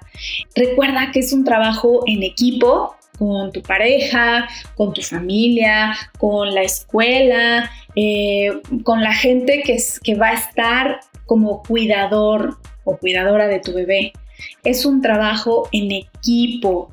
Recuerda 0.55 1.11
que 1.13 1.21
es 1.21 1.33
un 1.33 1.45
trabajo 1.45 2.03
en 2.07 2.23
equipo, 2.23 2.97
con 3.19 3.53
tu 3.53 3.63
pareja, 3.63 4.49
con 4.75 4.93
tu 4.93 5.03
familia, 5.03 5.95
con 6.19 6.55
la 6.55 6.63
escuela, 6.63 7.71
eh, 7.95 8.51
con 8.85 9.03
la 9.03 9.15
gente 9.15 9.63
que, 9.65 9.77
que 10.03 10.15
va 10.15 10.29
a 10.29 10.35
estar 10.35 11.01
como 11.27 11.63
cuidador 11.63 12.59
o 12.85 12.97
cuidadora 12.97 13.47
de 13.47 13.61
tu 13.61 13.73
bebé. 13.73 14.13
Es 14.65 14.85
un 14.85 15.03
trabajo 15.03 15.69
en 15.73 15.93
equipo. 15.93 16.92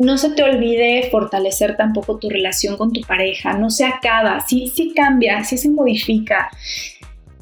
No 0.00 0.16
se 0.16 0.30
te 0.30 0.42
olvide 0.42 1.10
fortalecer 1.10 1.76
tampoco 1.76 2.16
tu 2.16 2.30
relación 2.30 2.78
con 2.78 2.90
tu 2.90 3.02
pareja. 3.02 3.52
No 3.52 3.68
se 3.68 3.84
acaba, 3.84 4.40
sí, 4.40 4.72
sí 4.74 4.94
cambia, 4.96 5.44
sí 5.44 5.58
se 5.58 5.68
modifica. 5.68 6.48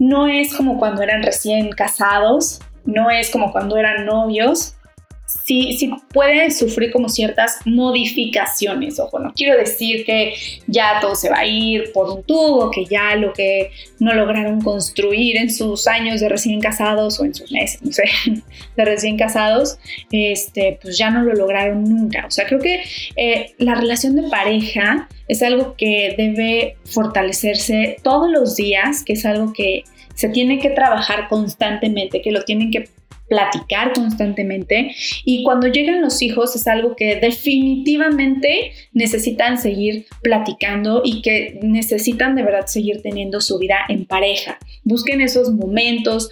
No 0.01 0.27
es 0.27 0.53
como 0.53 0.77
cuando 0.77 1.03
eran 1.03 1.23
recién 1.23 1.71
casados, 1.71 2.61
no 2.85 3.11
es 3.11 3.31
como 3.31 3.53
cuando 3.53 3.77
eran 3.77 4.05
novios, 4.07 4.75
sí, 5.45 5.77
sí 5.79 5.91
puede 6.13 6.51
sufrir 6.51 6.91
como 6.91 7.09
ciertas 7.09 7.59
modificaciones. 7.65 8.99
Ojo, 8.99 9.19
no 9.19 9.33
quiero 9.35 9.57
decir 9.57 10.05
que 10.05 10.35
ya 10.67 10.99
todo 11.01 11.15
se 11.15 11.29
va 11.31 11.41
a 11.41 11.47
ir 11.47 11.93
por 11.93 12.11
un 12.11 12.23
tubo, 12.23 12.71
que 12.71 12.87
ya 12.87 13.15
lo 13.15 13.33
que 13.33 13.71
no 13.99 14.15
lograron 14.15 14.61
construir 14.61 15.37
en 15.37 15.51
sus 15.51 15.87
años 15.87 16.21
de 16.21 16.29
recién 16.29 16.61
casados 16.61 17.21
o 17.21 17.25
en 17.25 17.35
sus 17.35 17.51
meses, 17.53 17.83
no 17.83 17.93
sé, 17.93 18.05
de 18.77 18.85
recién 18.85 19.19
casados, 19.19 19.79
este, 20.11 20.79
pues 20.81 20.97
ya 20.97 21.11
no 21.11 21.23
lo 21.23 21.35
lograron 21.35 21.85
nunca. 21.85 22.27
O 22.27 22.31
sea, 22.31 22.47
creo 22.47 22.61
que 22.61 22.83
eh, 23.17 23.55
la 23.59 23.75
relación 23.75 24.17
de 24.17 24.29
pareja 24.31 25.09
es 25.29 25.43
algo 25.43 25.75
que 25.77 26.15
debe 26.17 26.77
fortalecerse 26.87 27.99
todos 28.03 28.31
los 28.31 28.57
días, 28.57 29.05
que 29.05 29.13
es 29.13 29.27
algo 29.27 29.53
que 29.53 29.85
se 30.15 30.29
tiene 30.31 30.59
que 30.59 30.71
trabajar 30.71 31.29
constantemente, 31.29 32.23
que 32.23 32.33
lo 32.33 32.43
tienen 32.43 32.71
que 32.71 32.89
platicar 33.29 33.93
constantemente 33.93 34.95
y 35.25 35.43
cuando 35.45 35.69
llegan 35.69 36.01
los 36.01 36.23
hijos 36.23 36.57
es 36.57 36.67
algo 36.67 36.97
que 36.97 37.17
definitivamente 37.17 38.73
necesitan 38.93 39.59
seguir 39.59 40.07
platicando 40.23 41.03
y 41.05 41.23
que 41.23 41.59
necesitan 41.63 42.35
de 42.35 42.43
verdad 42.43 42.67
seguir 42.67 43.03
teniendo 43.03 43.41
su 43.41 43.59
vida 43.59 43.79
en 43.89 44.07
pareja. 44.07 44.59
Busquen 44.85 45.21
esos 45.21 45.53
momentos. 45.53 46.31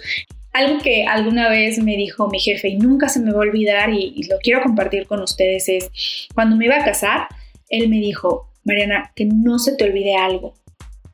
Algo 0.53 0.79
que 0.79 1.05
alguna 1.05 1.49
vez 1.49 1.77
me 1.77 1.95
dijo 1.97 2.27
mi 2.29 2.39
jefe 2.39 2.69
y 2.69 2.77
nunca 2.77 3.09
se 3.09 3.19
me 3.19 3.31
va 3.31 3.37
a 3.37 3.41
olvidar 3.41 3.93
y, 3.93 4.23
lo 4.23 4.39
quiero 4.39 4.61
compartir 4.63 5.05
con 5.05 5.21
ustedes 5.21 5.69
es 5.69 5.91
cuando 6.33 6.55
me 6.55 6.65
iba 6.65 6.77
a 6.77 6.83
casar, 6.83 7.27
él 7.69 7.89
me 7.89 7.99
dijo, 7.99 8.49
Mariana, 8.63 9.11
que 9.15 9.25
no 9.25 9.59
se 9.59 9.75
te 9.75 9.83
olvide 9.83 10.15
algo. 10.15 10.55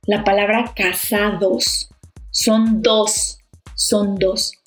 La 0.06 0.24
palabra 0.24 0.72
casados 0.76 1.90
son 2.32 2.82
dos, 2.82 3.40
son 3.76 4.16
dos 4.16 4.63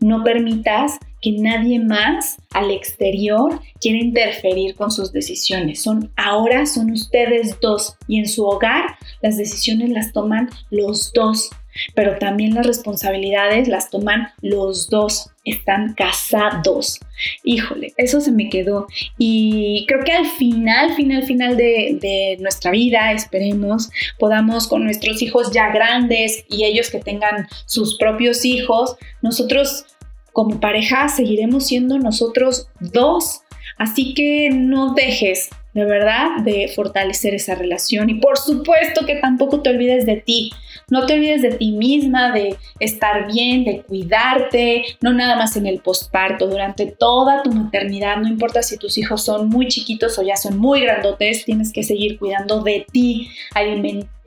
no 0.00 0.24
permitas 0.24 0.98
que 1.20 1.32
nadie 1.32 1.80
más 1.80 2.36
al 2.52 2.70
exterior 2.70 3.60
quiera 3.80 3.98
interferir 3.98 4.74
con 4.76 4.90
sus 4.90 5.12
decisiones. 5.12 5.82
Son 5.82 6.12
ahora 6.16 6.66
son 6.66 6.92
ustedes 6.92 7.58
dos 7.60 7.96
y 8.06 8.18
en 8.18 8.28
su 8.28 8.44
hogar 8.44 8.96
las 9.20 9.36
decisiones 9.36 9.90
las 9.90 10.12
toman 10.12 10.48
los 10.70 11.12
dos 11.12 11.50
pero 11.94 12.18
también 12.18 12.54
las 12.54 12.66
responsabilidades 12.66 13.68
las 13.68 13.90
toman 13.90 14.28
los 14.40 14.88
dos, 14.88 15.30
están 15.44 15.94
casados. 15.94 17.00
Híjole, 17.44 17.94
eso 17.96 18.20
se 18.20 18.32
me 18.32 18.48
quedó. 18.48 18.86
Y 19.16 19.84
creo 19.88 20.04
que 20.04 20.12
al 20.12 20.26
final, 20.26 20.94
final, 20.94 21.24
final 21.24 21.56
de, 21.56 21.98
de 22.00 22.36
nuestra 22.40 22.70
vida, 22.70 23.12
esperemos, 23.12 23.90
podamos 24.18 24.68
con 24.68 24.84
nuestros 24.84 25.22
hijos 25.22 25.52
ya 25.52 25.70
grandes 25.72 26.44
y 26.48 26.64
ellos 26.64 26.90
que 26.90 27.00
tengan 27.00 27.48
sus 27.66 27.96
propios 27.98 28.44
hijos, 28.44 28.96
nosotros 29.22 29.86
como 30.32 30.60
pareja 30.60 31.08
seguiremos 31.08 31.66
siendo 31.66 31.98
nosotros 31.98 32.68
dos. 32.80 33.40
Así 33.76 34.14
que 34.14 34.50
no 34.50 34.94
dejes 34.94 35.50
de 35.74 35.84
verdad 35.84 36.42
de 36.44 36.68
fortalecer 36.74 37.34
esa 37.34 37.54
relación 37.54 38.10
y 38.10 38.14
por 38.14 38.38
supuesto 38.38 39.06
que 39.06 39.16
tampoco 39.16 39.62
te 39.62 39.70
olvides 39.70 40.06
de 40.06 40.16
ti. 40.16 40.50
No 40.90 41.06
te 41.06 41.14
olvides 41.14 41.42
de 41.42 41.50
ti 41.52 41.72
misma, 41.72 42.32
de 42.32 42.56
estar 42.80 43.30
bien, 43.30 43.64
de 43.64 43.82
cuidarte, 43.82 44.84
no 45.00 45.12
nada 45.12 45.36
más 45.36 45.56
en 45.56 45.66
el 45.66 45.80
posparto, 45.80 46.46
durante 46.46 46.86
toda 46.86 47.42
tu 47.42 47.52
maternidad, 47.52 48.16
no 48.16 48.28
importa 48.28 48.62
si 48.62 48.78
tus 48.78 48.96
hijos 48.98 49.24
son 49.24 49.48
muy 49.48 49.68
chiquitos 49.68 50.18
o 50.18 50.22
ya 50.22 50.36
son 50.36 50.58
muy 50.58 50.80
grandotes, 50.80 51.44
tienes 51.44 51.72
que 51.72 51.82
seguir 51.82 52.18
cuidando 52.18 52.62
de 52.62 52.86
ti, 52.90 53.28
alimentarte, 53.54 54.17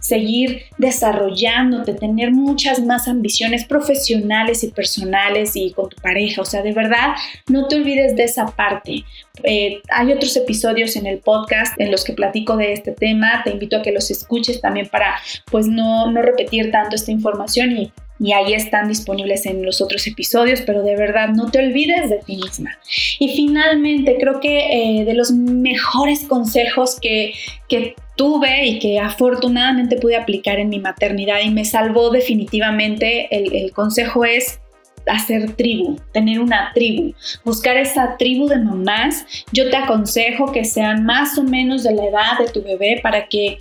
seguir 0.00 0.62
desarrollándote, 0.78 1.94
tener 1.94 2.32
muchas 2.32 2.80
más 2.80 3.08
ambiciones 3.08 3.64
profesionales 3.64 4.64
y 4.64 4.68
personales 4.68 5.56
y 5.56 5.72
con 5.72 5.88
tu 5.88 5.96
pareja. 5.96 6.42
O 6.42 6.44
sea, 6.44 6.62
de 6.62 6.72
verdad, 6.72 7.14
no 7.48 7.66
te 7.68 7.76
olvides 7.76 8.16
de 8.16 8.24
esa 8.24 8.46
parte. 8.46 9.04
Eh, 9.42 9.80
hay 9.90 10.12
otros 10.12 10.36
episodios 10.36 10.96
en 10.96 11.06
el 11.06 11.18
podcast 11.18 11.78
en 11.80 11.90
los 11.90 12.04
que 12.04 12.12
platico 12.12 12.56
de 12.56 12.72
este 12.72 12.92
tema. 12.92 13.42
Te 13.44 13.50
invito 13.50 13.76
a 13.76 13.82
que 13.82 13.92
los 13.92 14.10
escuches 14.10 14.60
también 14.60 14.88
para 14.88 15.16
pues 15.50 15.66
no, 15.66 16.10
no 16.10 16.22
repetir 16.22 16.70
tanto 16.70 16.96
esta 16.96 17.10
información 17.10 17.72
y, 17.72 17.92
y 18.24 18.32
ahí 18.32 18.54
están 18.54 18.88
disponibles 18.88 19.44
en 19.44 19.62
los 19.66 19.82
otros 19.82 20.06
episodios, 20.06 20.62
pero 20.62 20.82
de 20.82 20.96
verdad 20.96 21.28
no 21.28 21.50
te 21.50 21.58
olvides 21.58 22.08
de 22.08 22.20
ti 22.24 22.36
misma. 22.36 22.70
Y 23.18 23.36
finalmente, 23.36 24.16
creo 24.18 24.40
que 24.40 25.00
eh, 25.00 25.04
de 25.04 25.12
los 25.12 25.30
mejores 25.30 26.24
consejos 26.24 26.98
que, 26.98 27.34
que 27.68 27.94
tuve 28.16 28.64
y 28.64 28.78
que 28.78 28.98
afortunadamente 28.98 29.98
pude 29.98 30.16
aplicar 30.16 30.58
en 30.58 30.70
mi 30.70 30.78
maternidad 30.78 31.40
y 31.44 31.50
me 31.50 31.66
salvó 31.66 32.08
definitivamente, 32.08 33.28
el, 33.30 33.54
el 33.54 33.72
consejo 33.72 34.24
es 34.24 34.58
hacer 35.06 35.52
tribu, 35.52 35.98
tener 36.14 36.40
una 36.40 36.72
tribu, 36.74 37.12
buscar 37.44 37.76
esa 37.76 38.16
tribu 38.16 38.48
de 38.48 38.56
mamás. 38.56 39.26
Yo 39.52 39.68
te 39.68 39.76
aconsejo 39.76 40.50
que 40.50 40.64
sean 40.64 41.04
más 41.04 41.36
o 41.36 41.42
menos 41.42 41.82
de 41.82 41.92
la 41.92 42.06
edad 42.06 42.38
de 42.38 42.50
tu 42.50 42.62
bebé 42.62 43.00
para 43.02 43.28
que 43.28 43.58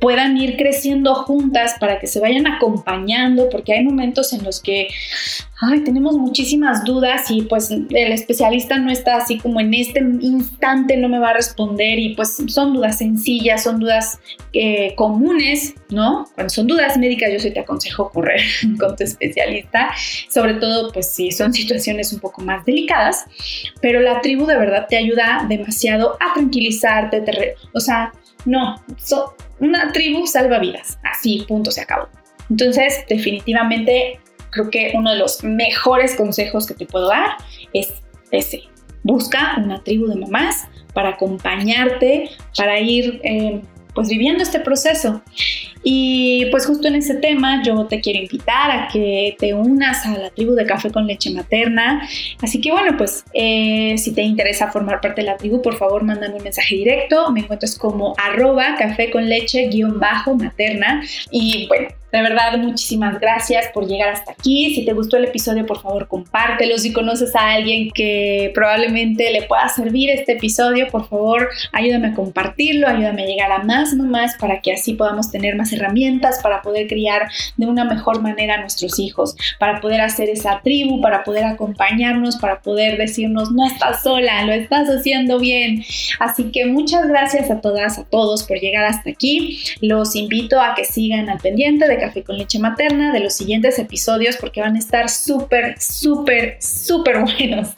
puedan 0.00 0.36
ir 0.36 0.56
creciendo 0.56 1.14
juntas, 1.14 1.74
para 1.80 1.98
que 1.98 2.06
se 2.06 2.20
vayan 2.20 2.46
acompañando, 2.46 3.48
porque 3.48 3.72
hay 3.72 3.84
momentos 3.84 4.32
en 4.32 4.44
los 4.44 4.60
que 4.60 4.88
tenemos 5.84 6.16
muchísimas 6.16 6.84
dudas 6.84 7.30
y 7.30 7.42
pues 7.42 7.70
el 7.70 8.12
especialista 8.12 8.78
no 8.78 8.90
está 8.90 9.16
así 9.16 9.38
como 9.38 9.60
en 9.60 9.72
este 9.72 10.00
instante 10.20 10.96
no 10.96 11.08
me 11.08 11.18
va 11.18 11.30
a 11.30 11.32
responder 11.32 11.98
y 11.98 12.14
pues 12.14 12.36
son 12.48 12.74
dudas 12.74 12.98
sencillas, 12.98 13.62
son 13.62 13.80
dudas 13.80 14.20
eh, 14.52 14.94
comunes, 14.96 15.74
¿no? 15.88 16.28
Cuando 16.34 16.50
son 16.50 16.66
dudas 16.66 16.98
médicas 16.98 17.30
yo 17.32 17.38
sí 17.38 17.50
te 17.50 17.60
aconsejo 17.60 18.10
correr 18.10 18.40
con 18.78 18.96
tu 18.96 19.04
especialista, 19.04 19.94
sobre 20.28 20.54
todo 20.54 20.92
pues 20.92 21.10
si 21.10 21.32
son 21.32 21.52
situaciones 21.54 22.12
un 22.12 22.20
poco 22.20 22.42
más 22.42 22.64
delicadas, 22.66 23.24
pero 23.80 24.00
la 24.00 24.20
tribu 24.20 24.46
de 24.46 24.58
verdad 24.58 24.86
te 24.88 24.96
ayuda 24.96 25.46
demasiado 25.48 26.16
a 26.20 26.34
tranquilizarte, 26.34 27.24
o 27.72 27.80
sea, 27.80 28.12
no, 28.46 28.82
una 29.60 29.92
tribu 29.92 30.26
salva 30.26 30.58
vidas, 30.58 30.98
así, 31.02 31.44
punto, 31.46 31.70
se 31.70 31.82
acabó. 31.82 32.08
Entonces, 32.48 33.04
definitivamente 33.08 34.20
creo 34.50 34.70
que 34.70 34.92
uno 34.94 35.10
de 35.10 35.18
los 35.18 35.42
mejores 35.44 36.14
consejos 36.14 36.66
que 36.66 36.74
te 36.74 36.86
puedo 36.86 37.08
dar 37.08 37.36
es 37.72 37.92
ese. 38.30 38.62
Busca 39.02 39.56
una 39.58 39.82
tribu 39.82 40.06
de 40.06 40.16
mamás 40.16 40.68
para 40.94 41.10
acompañarte, 41.10 42.30
para 42.56 42.80
ir 42.80 43.20
eh, 43.22 43.60
pues 43.96 44.08
viviendo 44.08 44.44
este 44.44 44.60
proceso. 44.60 45.22
Y 45.82 46.46
pues 46.50 46.66
justo 46.66 46.86
en 46.88 46.96
ese 46.96 47.14
tema 47.14 47.62
yo 47.64 47.86
te 47.86 48.00
quiero 48.00 48.20
invitar 48.20 48.70
a 48.70 48.88
que 48.88 49.36
te 49.38 49.54
unas 49.54 50.04
a 50.04 50.18
la 50.18 50.30
tribu 50.30 50.52
de 50.54 50.66
café 50.66 50.90
con 50.90 51.06
leche 51.06 51.30
materna. 51.30 52.06
Así 52.42 52.60
que 52.60 52.70
bueno, 52.70 52.96
pues 52.96 53.24
eh, 53.32 53.96
si 53.96 54.12
te 54.12 54.22
interesa 54.22 54.70
formar 54.70 55.00
parte 55.00 55.22
de 55.22 55.28
la 55.28 55.36
tribu, 55.36 55.62
por 55.62 55.76
favor 55.76 56.04
mándame 56.04 56.36
un 56.36 56.42
mensaje 56.42 56.76
directo. 56.76 57.30
Me 57.32 57.40
encuentras 57.40 57.76
como 57.78 58.14
arroba 58.18 58.76
café 58.76 59.10
con 59.10 59.28
leche 59.28 59.68
guion 59.68 59.98
bajo 59.98 60.34
materna. 60.34 61.02
Y 61.30 61.66
bueno, 61.68 61.88
de 62.16 62.22
verdad, 62.22 62.56
muchísimas 62.56 63.20
gracias 63.20 63.66
por 63.74 63.86
llegar 63.86 64.08
hasta 64.08 64.32
aquí. 64.32 64.74
Si 64.74 64.86
te 64.86 64.94
gustó 64.94 65.18
el 65.18 65.26
episodio, 65.26 65.66
por 65.66 65.82
favor, 65.82 66.08
compártelo. 66.08 66.78
Si 66.78 66.90
conoces 66.90 67.36
a 67.36 67.52
alguien 67.52 67.90
que 67.90 68.52
probablemente 68.54 69.30
le 69.30 69.42
pueda 69.42 69.68
servir 69.68 70.08
este 70.08 70.32
episodio, 70.32 70.88
por 70.88 71.06
favor, 71.10 71.50
ayúdame 71.72 72.08
a 72.08 72.14
compartirlo, 72.14 72.88
ayúdame 72.88 73.24
a 73.24 73.26
llegar 73.26 73.52
a 73.52 73.64
más 73.64 73.92
mamás 73.92 74.34
para 74.40 74.60
que 74.62 74.72
así 74.72 74.94
podamos 74.94 75.30
tener 75.30 75.56
más 75.56 75.74
herramientas 75.74 76.40
para 76.42 76.62
poder 76.62 76.86
criar 76.86 77.28
de 77.58 77.66
una 77.66 77.84
mejor 77.84 78.22
manera 78.22 78.54
a 78.54 78.60
nuestros 78.60 78.98
hijos, 78.98 79.36
para 79.58 79.82
poder 79.82 80.00
hacer 80.00 80.30
esa 80.30 80.62
tribu, 80.62 81.02
para 81.02 81.22
poder 81.22 81.44
acompañarnos, 81.44 82.36
para 82.36 82.62
poder 82.62 82.96
decirnos, 82.96 83.52
no 83.52 83.66
estás 83.66 84.02
sola, 84.02 84.42
lo 84.44 84.54
estás 84.54 84.88
haciendo 84.88 85.38
bien. 85.38 85.84
Así 86.18 86.44
que 86.44 86.64
muchas 86.64 87.06
gracias 87.08 87.50
a 87.50 87.60
todas, 87.60 87.98
a 87.98 88.04
todos 88.04 88.44
por 88.44 88.58
llegar 88.58 88.86
hasta 88.86 89.10
aquí. 89.10 89.58
Los 89.82 90.16
invito 90.16 90.58
a 90.58 90.74
que 90.74 90.86
sigan 90.86 91.28
al 91.28 91.40
pendiente 91.40 91.86
de 91.86 92.05
Café 92.06 92.22
con 92.22 92.38
Leche 92.38 92.60
Materna 92.60 93.12
de 93.12 93.18
los 93.18 93.34
siguientes 93.34 93.80
episodios 93.80 94.36
porque 94.36 94.60
van 94.60 94.76
a 94.76 94.78
estar 94.78 95.08
súper, 95.08 95.74
súper, 95.80 96.56
súper 96.60 97.18
buenos. 97.20 97.70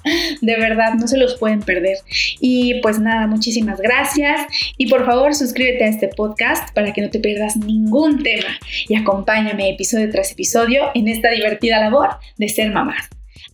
De 0.43 0.57
verdad, 0.57 0.95
no 0.95 1.09
se 1.09 1.16
los 1.16 1.37
pueden 1.37 1.61
perder. 1.61 1.97
Y 2.41 2.81
pues 2.83 3.01
nada, 3.01 3.26
muchísimas 3.26 3.81
gracias. 3.81 4.43
Y 4.76 4.89
por 4.89 5.07
favor, 5.07 5.35
suscríbete 5.35 5.85
a 5.85 5.89
este 5.89 6.09
podcast 6.09 6.74
para 6.74 6.93
que 6.93 7.01
no 7.01 7.09
te 7.09 7.20
pierdas 7.20 7.57
ningún 7.57 8.22
tema 8.22 8.59
y 8.87 8.97
acompáñame 8.97 9.70
episodio 9.70 10.11
tras 10.11 10.33
episodio 10.33 10.91
en 10.95 11.09
esta 11.09 11.31
divertida 11.31 11.81
labor 11.81 12.11
de 12.37 12.51
ser 12.51 12.70
mamá. 12.70 12.97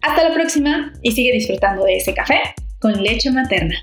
Hasta 0.02 0.28
la 0.28 0.34
próxima 0.34 0.92
y 1.02 1.12
sigue 1.12 1.32
disfrutando 1.32 1.84
de 1.84 1.98
ese 1.98 2.14
café 2.14 2.40
con 2.80 3.00
leche 3.00 3.30
materna. 3.30 3.78